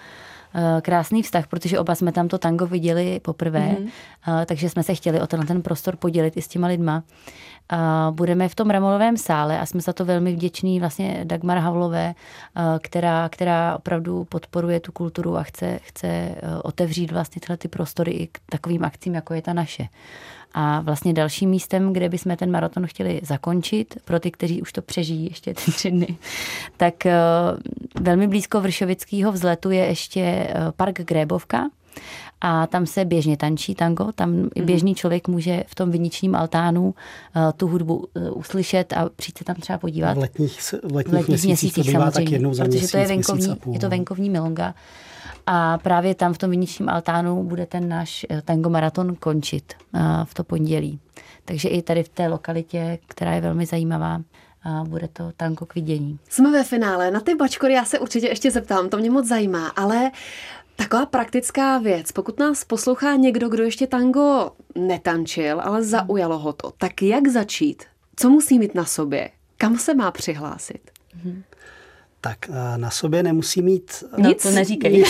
krásný 0.83 1.23
vztah, 1.23 1.47
protože 1.47 1.79
oba 1.79 1.95
jsme 1.95 2.13
tam 2.13 2.29
to 2.29 2.39
tango 2.39 2.67
viděli 2.67 3.21
poprvé, 3.21 3.77
mm-hmm. 3.79 4.45
takže 4.47 4.71
jsme 4.71 4.83
se 4.83 4.95
chtěli 4.95 5.21
o 5.21 5.27
ten, 5.27 5.47
ten 5.47 5.63
prostor 5.63 5.97
podělit 5.97 6.37
i 6.37 6.43
s 6.43 6.49
těma 6.49 6.67
lidma. 6.67 7.03
A 7.69 8.13
budeme 8.15 8.49
v 8.49 8.55
tom 8.55 8.71
Ramolovém 8.71 9.17
sále 9.17 9.61
a 9.61 9.67
jsme 9.67 9.81
za 9.81 9.93
to 9.93 10.05
velmi 10.05 10.33
vděční 10.33 10.81
vlastně 10.81 11.21
Dagmar 11.25 11.59
Havlové, 11.59 12.15
která, 12.81 13.29
která 13.29 13.77
opravdu 13.77 14.25
podporuje 14.25 14.81
tu 14.81 14.93
kulturu 14.93 15.37
a 15.37 15.43
chce, 15.43 15.79
chce 15.83 16.35
otevřít 16.63 17.13
vlastně 17.13 17.41
tyhle 17.41 17.57
ty 17.57 17.69
prostory 17.69 18.13
i 18.13 18.27
k 18.27 18.39
takovým 18.51 18.85
akcím, 18.85 19.15
jako 19.15 19.35
je 19.35 19.43
ta 19.43 19.53
naše. 19.53 19.87
A 20.55 20.81
vlastně 20.81 21.13
dalším 21.13 21.51
místem, 21.51 21.93
kde 21.93 22.09
bychom 22.09 22.37
ten 22.37 22.51
maraton 22.51 22.87
chtěli 22.87 23.21
zakončit, 23.23 23.95
pro 24.05 24.21
ty, 24.21 24.31
kteří 24.31 24.63
už 24.63 24.73
to 24.73 24.83
přežijí 24.83 25.25
ještě 25.25 25.55
ty 25.55 25.73
tři 25.73 25.91
dny, 25.91 26.17
tak 26.77 26.95
velmi 28.01 28.29
blízko 28.29 28.61
Vršovického 28.61 29.33
vzletu 29.33 29.71
je 29.71 29.85
ještě 29.85 30.49
park 30.77 31.01
Grébovka, 31.01 31.65
a 32.47 32.67
tam 32.67 32.87
se 32.87 33.05
běžně 33.05 33.37
tančí 33.37 33.75
tango, 33.75 34.13
tam 34.13 34.33
mm-hmm. 34.33 34.65
běžný 34.65 34.95
člověk 34.95 35.29
může 35.29 35.65
v 35.67 35.75
tom 35.75 35.91
viničním 35.91 36.35
altánu 36.35 36.85
uh, 36.85 36.93
tu 37.57 37.69
hudbu 37.69 37.97
uh, 37.97 38.39
uslyšet 38.39 38.93
a 38.93 39.09
přijít 39.17 39.39
se 39.39 39.45
tam 39.45 39.57
třeba 39.57 39.79
podívat. 39.79 40.15
V 40.15 40.19
letních, 40.19 40.61
v 40.61 40.73
letních, 40.73 40.93
v 40.93 40.93
letních 40.93 41.29
měsících, 41.29 41.47
měsících 41.47 41.87
bývá 41.87 42.11
tak 42.11 42.31
jednou 42.31 42.55
za 42.55 42.65
protože 42.65 42.79
měsíc, 42.79 42.91
to 42.91 42.97
je 42.97 43.07
venkovní, 43.07 43.57
je 43.73 43.79
to 43.79 43.89
venkovní 43.89 44.31
milonga. 44.31 44.75
A 45.47 45.79
právě 45.79 46.15
tam 46.15 46.35
v 46.35 46.39
tom 46.39 46.51
viničním 46.51 46.89
altánu 46.89 47.45
bude 47.45 47.67
ten 47.67 47.89
náš 47.89 48.27
eh, 48.31 48.43
tango 48.43 48.71
maraton 48.71 49.17
končit 49.17 49.75
uh, 49.95 50.01
v 50.25 50.35
to 50.35 50.45
pondělí. 50.45 51.01
Takže 51.45 51.69
i 51.69 51.83
tady 51.83 52.03
v 52.03 52.09
té 52.09 52.29
lokalitě, 52.29 52.99
která 53.07 53.33
je 53.33 53.41
velmi 53.41 53.67
zajímavá, 53.67 54.21
a 54.65 54.85
bude 54.85 55.09
to 55.09 55.33
tanko 55.37 55.67
k 55.67 55.75
vidění. 55.75 56.19
Jsme 56.29 56.53
ve 56.53 56.65
finále. 56.65 57.11
Na 57.11 57.21
ty 57.21 57.35
bačkory 57.35 57.75
já 57.75 57.85
se 57.85 57.99
určitě 57.99 58.27
ještě 58.27 58.51
zeptám, 58.51 58.89
to 58.89 58.97
mě 58.97 59.11
moc 59.11 59.29
zajímá, 59.29 59.69
ale 59.69 60.11
Taková 60.77 61.07
praktická 61.07 61.79
věc, 61.79 62.13
pokud 62.13 62.39
nás 62.39 62.65
poslouchá 62.65 63.17
někdo, 63.17 63.49
kdo 63.49 63.63
ještě 63.63 63.87
tango 63.87 64.51
netančil, 64.75 65.61
ale 65.61 65.85
zaujalo 65.85 66.39
ho 66.39 66.53
to, 66.53 66.73
tak 66.79 67.03
jak 67.03 67.29
začít? 67.29 67.85
Co 68.17 68.31
musí 68.31 68.59
mít 68.59 68.75
na 68.75 68.85
sobě? 68.85 69.31
Kam 69.59 69.79
se 69.79 69.95
má 69.95 70.11
přihlásit? 70.11 70.91
Tak 72.21 72.39
eh, 72.49 72.79
na 72.79 72.91
sobě 72.91 73.23
nemusí 73.23 73.63
mít... 73.63 74.05
No, 74.19 74.29
nic? 74.29 74.43
to 74.43 74.51
neříkej. 74.51 74.93
Nic, 74.93 75.09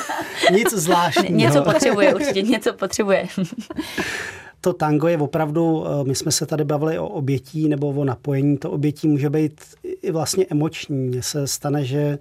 nic 0.52 0.72
zvláštního. 0.72 1.38
Něco 1.38 1.64
potřebuje 1.64 2.14
určitě, 2.14 2.42
něco 2.42 2.72
potřebuje 2.72 3.26
to 4.66 4.72
tango 4.72 5.08
je 5.08 5.18
opravdu, 5.18 5.84
eh, 5.86 6.04
my 6.04 6.14
jsme 6.14 6.32
se 6.32 6.46
tady 6.46 6.64
bavili 6.64 6.98
o 6.98 7.08
obětí 7.08 7.68
nebo 7.68 7.88
o 7.88 8.04
napojení, 8.04 8.58
to 8.58 8.70
obětí 8.70 9.08
může 9.08 9.30
být 9.30 9.60
i 10.06 10.12
vlastně 10.12 10.46
emoční. 10.50 10.96
Mně 10.96 11.22
se 11.22 11.46
stane, 11.46 11.84
že 11.84 11.98
eh, 11.98 12.18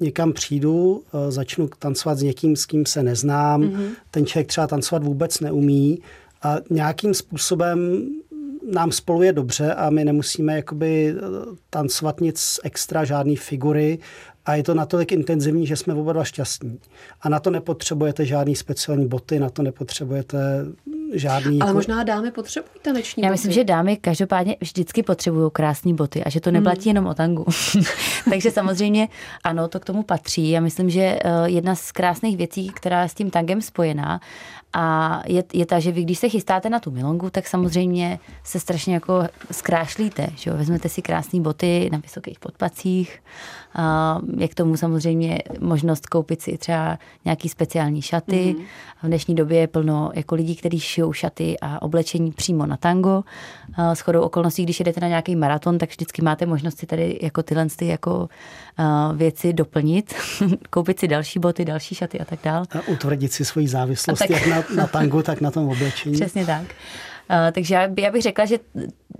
někam 0.00 0.32
přijdu, 0.32 1.02
eh, 1.06 1.30
začnu 1.30 1.68
tancovat 1.78 2.18
s 2.18 2.22
někým, 2.22 2.56
s 2.56 2.66
kým 2.66 2.86
se 2.86 3.02
neznám, 3.02 3.62
mm-hmm. 3.62 3.90
ten 4.10 4.26
člověk 4.26 4.46
třeba 4.46 4.66
tancovat 4.66 5.04
vůbec 5.04 5.40
neumí 5.40 5.98
a 6.42 6.56
nějakým 6.70 7.14
způsobem 7.14 8.08
nám 8.72 8.92
spolu 8.92 9.22
je 9.22 9.32
dobře 9.32 9.74
a 9.74 9.90
my 9.90 10.04
nemusíme 10.04 10.56
jakoby 10.56 11.14
tancovat 11.70 12.20
nic 12.20 12.60
extra, 12.64 13.04
žádný 13.04 13.36
figury 13.36 13.98
a 14.46 14.54
je 14.54 14.62
to 14.62 14.74
natolik 14.74 15.12
intenzivní, 15.12 15.66
že 15.66 15.76
jsme 15.76 15.94
oba 15.94 16.12
dva 16.12 16.24
šťastní. 16.24 16.78
A 17.20 17.28
na 17.28 17.40
to 17.40 17.50
nepotřebujete 17.50 18.26
žádný 18.26 18.56
speciální 18.56 19.08
boty, 19.08 19.38
na 19.38 19.50
to 19.50 19.62
nepotřebujete 19.62 20.38
žádný... 21.14 21.60
Ale 21.60 21.68
jako... 21.68 21.74
možná 21.74 22.02
dámy 22.02 22.30
potřebují 22.30 22.70
taneční 22.82 23.22
Já 23.22 23.30
myslím, 23.30 23.52
že 23.52 23.64
dámy 23.64 23.96
každopádně 23.96 24.56
vždycky 24.60 25.02
potřebují 25.02 25.50
krásné 25.52 25.94
boty 25.94 26.24
a 26.24 26.30
že 26.30 26.40
to 26.40 26.50
neplatí 26.50 26.80
hmm. 26.80 26.88
jenom 26.88 27.06
o 27.06 27.14
tangu. 27.14 27.44
Takže 28.30 28.50
samozřejmě 28.50 29.08
ano, 29.44 29.68
to 29.68 29.80
k 29.80 29.84
tomu 29.84 30.02
patří. 30.02 30.50
Já 30.50 30.60
myslím, 30.60 30.90
že 30.90 31.00
eh, 31.00 31.20
jedna 31.44 31.74
z 31.74 31.92
krásných 31.92 32.36
věcí, 32.36 32.68
která 32.74 33.02
je 33.02 33.08
s 33.08 33.14
tím 33.14 33.30
tangem 33.30 33.62
spojená, 33.62 34.20
a 34.72 35.22
je, 35.26 35.44
je 35.52 35.66
ta, 35.66 35.78
že 35.78 35.92
vy, 35.92 36.02
když 36.02 36.18
se 36.18 36.28
chystáte 36.28 36.70
na 36.70 36.80
tu 36.80 36.90
milongu, 36.90 37.30
tak 37.30 37.46
samozřejmě 37.46 38.18
se 38.44 38.60
strašně 38.60 38.94
jako 38.94 39.24
zkrášlíte. 39.50 40.28
Že 40.36 40.50
jo? 40.50 40.56
Vezmete 40.56 40.88
si 40.88 41.02
krásné 41.02 41.40
boty 41.40 41.88
na 41.92 41.98
vysokých 41.98 42.38
podpacích, 42.38 43.20
a 43.74 44.20
je 44.36 44.48
k 44.48 44.54
tomu 44.54 44.76
samozřejmě 44.76 45.38
možnost 45.60 46.06
koupit 46.06 46.42
si 46.42 46.58
třeba 46.58 46.98
nějaký 47.24 47.48
speciální 47.48 48.02
šaty. 48.02 48.56
Mm-hmm. 48.58 48.64
V 49.02 49.06
dnešní 49.06 49.34
době 49.34 49.58
je 49.58 49.66
plno 49.66 50.10
jako 50.14 50.34
lidí, 50.34 50.56
kteří 50.56 50.80
šijou 50.80 51.12
šaty 51.12 51.56
a 51.60 51.82
oblečení 51.82 52.32
přímo 52.32 52.66
na 52.66 52.76
tango. 52.76 53.22
S 53.94 54.00
chodou 54.00 54.20
okolností, 54.20 54.62
když 54.62 54.78
jedete 54.78 55.00
na 55.00 55.08
nějaký 55.08 55.36
maraton, 55.36 55.78
tak 55.78 55.90
vždycky 55.90 56.22
máte 56.22 56.46
možnost 56.46 56.78
si 56.78 56.86
tady 56.86 57.18
jako 57.22 57.42
tyhle 57.42 57.66
ty 57.76 57.86
jako 57.86 58.28
věci 59.14 59.52
doplnit, 59.52 60.14
koupit 60.70 61.00
si 61.00 61.08
další 61.08 61.38
boty, 61.38 61.64
další 61.64 61.94
šaty 61.94 62.20
a 62.20 62.24
tak 62.24 62.38
dále. 62.44 62.66
A 62.78 62.88
utvrdit 62.88 63.32
si 63.32 63.44
svoji 63.44 63.68
závislost 63.68 64.18
tak... 64.18 64.30
jak 64.30 64.46
na, 64.46 64.57
na 64.76 64.86
tangu, 64.86 65.22
tak 65.22 65.40
na 65.40 65.50
tom 65.50 65.68
oblečení. 65.68 66.14
Přesně 66.14 66.46
tak. 66.46 66.62
Uh, 66.62 67.36
takže 67.52 67.74
já, 67.74 67.88
by, 67.88 68.02
já 68.02 68.10
bych 68.10 68.22
řekla, 68.22 68.44
že 68.44 68.58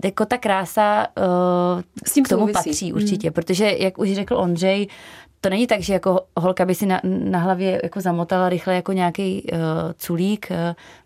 jako 0.03 0.25
ta 0.25 0.37
krása 0.37 1.07
uh, 1.17 1.81
S 2.05 2.13
tím 2.13 2.23
k 2.23 2.29
tomu 2.29 2.41
souvisí. 2.41 2.69
patří 2.69 2.93
určitě, 2.93 3.27
hmm. 3.27 3.33
protože, 3.33 3.75
jak 3.79 3.97
už 3.97 4.13
řekl 4.13 4.35
Ondřej, 4.37 4.87
to 5.41 5.49
není 5.49 5.67
tak, 5.67 5.81
že 5.81 5.93
jako 5.93 6.19
holka 6.37 6.65
by 6.65 6.75
si 6.75 6.85
na, 6.85 7.01
na 7.03 7.39
hlavě 7.39 7.79
jako 7.83 8.01
zamotala 8.01 8.49
rychle 8.49 8.75
jako 8.75 8.91
nějaký 8.91 9.43
uh, 9.43 9.59
culík, 9.97 10.47
uh, 10.51 10.57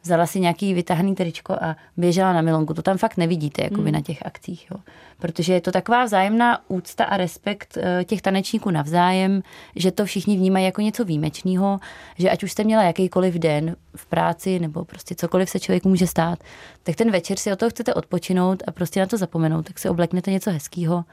vzala 0.03 0.25
si 0.25 0.39
nějaký 0.39 0.73
vytáhný 0.73 1.15
tričko 1.15 1.53
a 1.53 1.75
běžela 1.97 2.33
na 2.33 2.41
milonku. 2.41 2.73
To 2.73 2.81
tam 2.81 2.97
fakt 2.97 3.17
nevidíte 3.17 3.63
jako 3.63 3.81
hmm. 3.81 3.91
na 3.91 4.01
těch 4.01 4.25
akcích. 4.25 4.67
Jo. 4.71 4.77
Protože 5.19 5.53
je 5.53 5.61
to 5.61 5.71
taková 5.71 6.05
vzájemná 6.05 6.69
úcta 6.69 7.03
a 7.05 7.17
respekt 7.17 7.77
uh, 7.77 7.83
těch 8.03 8.21
tanečníků 8.21 8.71
navzájem, 8.71 9.43
že 9.75 9.91
to 9.91 10.05
všichni 10.05 10.37
vnímají 10.37 10.65
jako 10.65 10.81
něco 10.81 11.05
výjimečného, 11.05 11.79
že 12.17 12.29
ať 12.29 12.43
už 12.43 12.51
jste 12.51 12.63
měla 12.63 12.83
jakýkoliv 12.83 13.33
den 13.33 13.75
v 13.95 14.05
práci 14.05 14.59
nebo 14.59 14.85
prostě 14.85 15.15
cokoliv 15.15 15.49
se 15.49 15.59
člověku 15.59 15.89
může 15.89 16.07
stát, 16.07 16.39
tak 16.83 16.95
ten 16.95 17.11
večer 17.11 17.37
si 17.37 17.51
o 17.51 17.55
toho 17.55 17.69
chcete 17.69 17.93
odpočinout 17.93 18.63
a 18.67 18.71
prostě 18.71 18.99
na 18.99 19.05
to 19.05 19.17
zapomenout, 19.17 19.65
tak 19.65 19.79
si 19.79 19.89
obleknete 19.89 20.31
něco 20.31 20.51
hezkého 20.51 21.05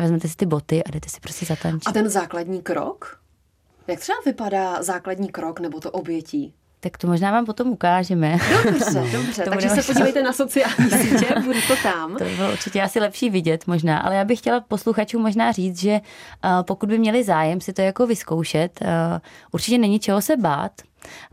vezmete 0.00 0.28
si 0.28 0.36
ty 0.36 0.46
boty 0.46 0.84
a 0.84 0.90
jdete 0.90 1.10
si 1.10 1.20
prostě 1.20 1.46
zatančit. 1.46 1.88
A 1.88 1.92
ten 1.92 2.08
základní 2.08 2.62
krok? 2.62 3.20
Jak 3.86 4.00
třeba 4.00 4.18
vypadá 4.26 4.82
základní 4.82 5.28
krok 5.28 5.60
nebo 5.60 5.80
to 5.80 5.90
obětí? 5.90 6.54
Tak 6.80 6.98
to 6.98 7.06
možná 7.06 7.30
vám 7.30 7.46
potom 7.46 7.68
ukážeme. 7.68 8.38
Dobře, 8.64 9.04
dobře. 9.12 9.44
To 9.44 9.50
takže 9.50 9.68
se 9.68 9.82
podívejte 9.82 10.22
na 10.22 10.32
sociální 10.32 10.90
sítě, 11.02 11.34
bude 11.44 11.60
to 11.68 11.74
tam. 11.82 12.16
To 12.16 12.24
by 12.24 12.36
bylo 12.36 12.52
určitě 12.52 12.82
asi 12.82 13.00
lepší 13.00 13.30
vidět 13.30 13.66
možná, 13.66 13.98
ale 13.98 14.16
já 14.16 14.24
bych 14.24 14.38
chtěla 14.38 14.60
posluchačům 14.60 15.22
možná 15.22 15.52
říct, 15.52 15.80
že 15.80 15.92
uh, 16.00 16.50
pokud 16.62 16.88
by 16.88 16.98
měli 16.98 17.24
zájem 17.24 17.60
si 17.60 17.72
to 17.72 17.82
jako 17.82 18.06
vyzkoušet, 18.06 18.80
uh, 18.82 18.88
určitě 19.52 19.78
není 19.78 20.00
čeho 20.00 20.22
se 20.22 20.36
bát, 20.36 20.72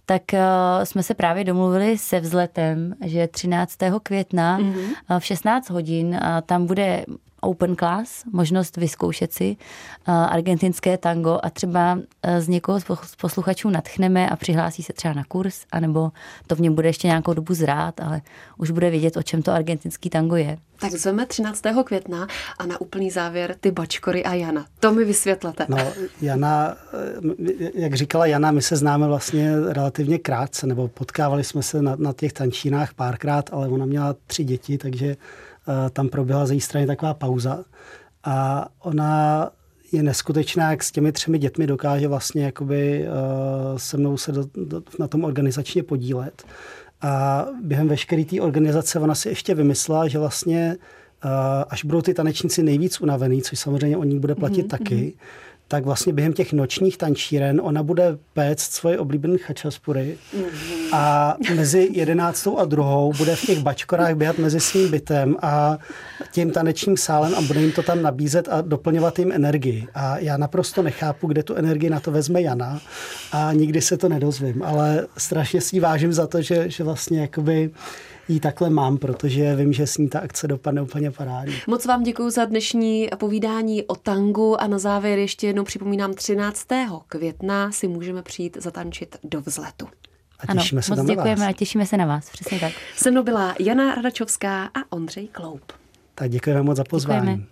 tak 0.06 0.22
uh, 0.34 0.40
jsme 0.84 1.04
se 1.04 1.14
právě 1.14 1.44
domluvili 1.44 1.98
se 1.98 2.20
vzletem, 2.20 2.96
že 3.06 3.28
13. 3.28 3.78
května 4.04 4.60
mm-hmm. 4.60 4.94
uh, 5.12 5.20
v 5.20 5.26
16 5.26 5.70
hodin 5.70 6.08
uh, 6.08 6.20
tam 6.46 6.66
bude 6.66 7.06
open 7.44 7.76
class, 7.76 8.24
možnost 8.32 8.78
vyzkoušet 8.78 9.34
si 9.34 9.58
uh, 10.08 10.14
argentinské 10.14 10.98
tango 10.98 11.40
a 11.44 11.50
třeba 11.50 11.94
uh, 11.94 12.02
z 12.40 12.48
někoho 12.48 12.80
z 12.80 13.16
posluchačů 13.22 13.70
natchneme 13.70 14.30
a 14.30 14.36
přihlásí 14.36 14.84
se 14.84 14.94
třeba 14.94 15.14
na 15.14 15.24
kurz, 15.24 15.66
anebo 15.72 16.12
to 16.48 16.56
v 16.56 16.60
něm 16.60 16.76
bude 16.76 16.90
ještě 16.90 17.08
nějakou 17.08 17.34
dobu 17.34 17.54
zrát, 17.54 18.02
ale 18.02 18.22
už 18.58 18.72
bude 18.72 18.90
vědět, 18.90 19.18
o 19.18 19.24
čem 19.24 19.42
to 19.42 19.52
argentinský 19.52 20.10
tango 20.10 20.36
je. 20.36 20.58
Tak 20.80 20.92
zveme 20.92 21.26
13. 21.26 21.62
května 21.86 22.28
a 22.60 22.66
na 22.66 22.82
úplný 22.82 23.12
závěr 23.12 23.56
ty 23.60 23.72
Bačkory 23.72 24.24
a 24.24 24.34
Jana. 24.34 24.66
To 24.80 24.92
mi 24.92 25.06
vysvětlete. 25.06 25.66
No, 25.70 25.78
Jana, 26.22 26.76
eh, 26.94 27.72
jak 27.74 27.94
říkala 27.94 28.26
Jana, 28.26 28.52
my 28.52 28.62
se 28.62 28.76
známe 28.76 29.08
vlastně 29.08 29.60
relativně 29.70 30.20
krátce, 30.20 30.68
nebo 30.68 30.88
potkávali 30.88 31.44
jsme 31.44 31.64
se 31.64 31.82
na, 31.82 31.96
na 31.96 32.14
těch 32.14 32.34
tančínách 32.34 32.94
párkrát, 32.94 33.50
ale 33.54 33.68
ona 33.68 33.86
měla 33.86 34.16
tři 34.28 34.44
děti, 34.44 34.78
takže 34.78 35.16
Eh, 35.16 35.53
tam 35.94 36.10
proběhla 36.10 36.46
z 36.46 36.52
její 36.52 36.62
strany 36.62 36.88
taková 36.88 37.14
pauza 37.14 37.64
a 38.24 38.68
ona 38.80 39.50
je 39.92 40.04
neskutečná, 40.04 40.72
jak 40.72 40.84
s 40.84 40.92
těmi 40.92 41.12
třemi 41.12 41.40
dětmi 41.40 41.68
dokáže 41.68 42.08
vlastně 42.08 42.44
jakoby 42.44 43.06
uh, 43.08 43.78
se 43.78 43.98
mnou 43.98 44.18
se 44.18 44.32
do, 44.32 44.44
do, 44.56 44.84
na 45.00 45.08
tom 45.08 45.24
organizačně 45.24 45.84
podílet. 45.84 46.44
A 47.02 47.46
během 47.64 47.88
veškeré 47.88 48.26
té 48.26 48.42
organizace 48.42 49.00
ona 49.00 49.16
si 49.16 49.30
ještě 49.30 49.56
vymyslela, 49.56 50.08
že 50.08 50.20
vlastně 50.20 50.78
uh, 51.26 51.32
až 51.70 51.86
budou 51.86 52.02
ty 52.02 52.14
tanečníci 52.14 52.64
nejvíc 52.64 53.02
unavený, 53.02 53.42
což 53.42 53.60
samozřejmě 53.60 53.98
o 53.98 54.04
ní 54.04 54.20
bude 54.20 54.36
platit 54.36 54.66
mm-hmm. 54.66 54.78
taky, 54.78 55.14
tak 55.74 55.86
vlastně 55.86 56.14
během 56.14 56.34
těch 56.34 56.54
nočních 56.54 56.98
tančíren 56.98 57.62
ona 57.64 57.84
bude 57.84 58.18
péct 58.34 58.74
svoje 58.74 59.00
oblíbené 59.00 59.38
chačaspury 59.38 60.18
a 60.92 61.36
mezi 61.56 61.90
jedenáctou 61.92 62.58
a 62.58 62.66
druhou 62.66 63.14
bude 63.18 63.36
v 63.36 63.42
těch 63.42 63.60
bačkorách 63.60 64.16
běhat 64.16 64.38
mezi 64.38 64.60
svým 64.60 64.92
bytem 64.92 65.36
a 65.42 65.78
tím 66.32 66.52
tanečním 66.52 66.98
sálem 66.98 67.36
a 67.36 67.42
bude 67.42 67.62
jim 67.62 67.72
to 67.72 67.84
tam 67.84 68.02
nabízet 68.02 68.48
a 68.52 68.62
doplňovat 68.62 69.20
jim 69.20 69.32
energii. 69.32 69.88
A 69.96 70.18
já 70.18 70.38
naprosto 70.38 70.82
nechápu, 70.82 71.28
kde 71.28 71.44
tu 71.44 71.56
energii 71.56 71.90
na 71.90 72.00
to 72.00 72.12
vezme 72.12 72.42
Jana 72.42 72.82
a 73.32 73.54
nikdy 73.54 73.82
se 73.82 73.98
to 73.98 74.10
nedozvím, 74.10 74.64
ale 74.64 75.08
strašně 75.18 75.62
si 75.62 75.80
vážím 75.80 76.14
za 76.14 76.28
to, 76.28 76.42
že, 76.42 76.70
že 76.70 76.84
vlastně 76.84 77.22
jakoby 77.22 77.72
ji 78.28 78.40
takhle 78.40 78.70
mám, 78.70 78.98
protože 78.98 79.56
vím, 79.56 79.74
že 79.74 79.88
s 79.88 79.98
ní 79.98 80.10
ta 80.10 80.20
akce 80.20 80.48
dopadne 80.48 80.82
úplně 80.82 81.12
parádně. 81.12 81.54
Moc 81.68 81.86
vám 81.86 82.04
děkuji 82.04 82.30
za 82.30 82.46
dnešní 82.46 83.10
povídání 83.18 83.84
o 83.84 83.96
tangu 83.96 84.62
a 84.62 84.68
na 84.68 84.80
závěr 84.80 85.20
ještě 85.20 85.48
jednou 85.48 85.64
připomínám 85.64 86.14
13. 86.14 86.68
května 87.08 87.72
si 87.72 87.88
můžeme 87.88 88.22
přijít 88.22 88.58
zatančit 88.62 89.18
do 89.24 89.42
vzletu. 89.42 89.88
A 90.40 90.54
těšíme 90.54 90.80
ano, 90.80 90.84
se 90.84 90.96
moc 90.96 91.10
děkujeme 91.10 91.48
a 91.48 91.52
těšíme 91.52 91.86
se 91.86 91.98
na 91.98 92.06
vás, 92.06 92.30
přesně 92.30 92.60
tak. 92.60 92.74
Se 92.96 93.12
mnou 93.12 93.24
byla 93.24 93.56
Jana 93.60 93.96
Radačovská 93.96 94.66
a 94.66 94.80
Ondřej 94.90 95.28
Kloup. 95.28 95.72
Tak 96.16 96.32
děkujeme 96.32 96.64
moc 96.64 96.78
za 96.78 96.84
pozvání. 96.84 97.22
Děkujeme. 97.22 97.44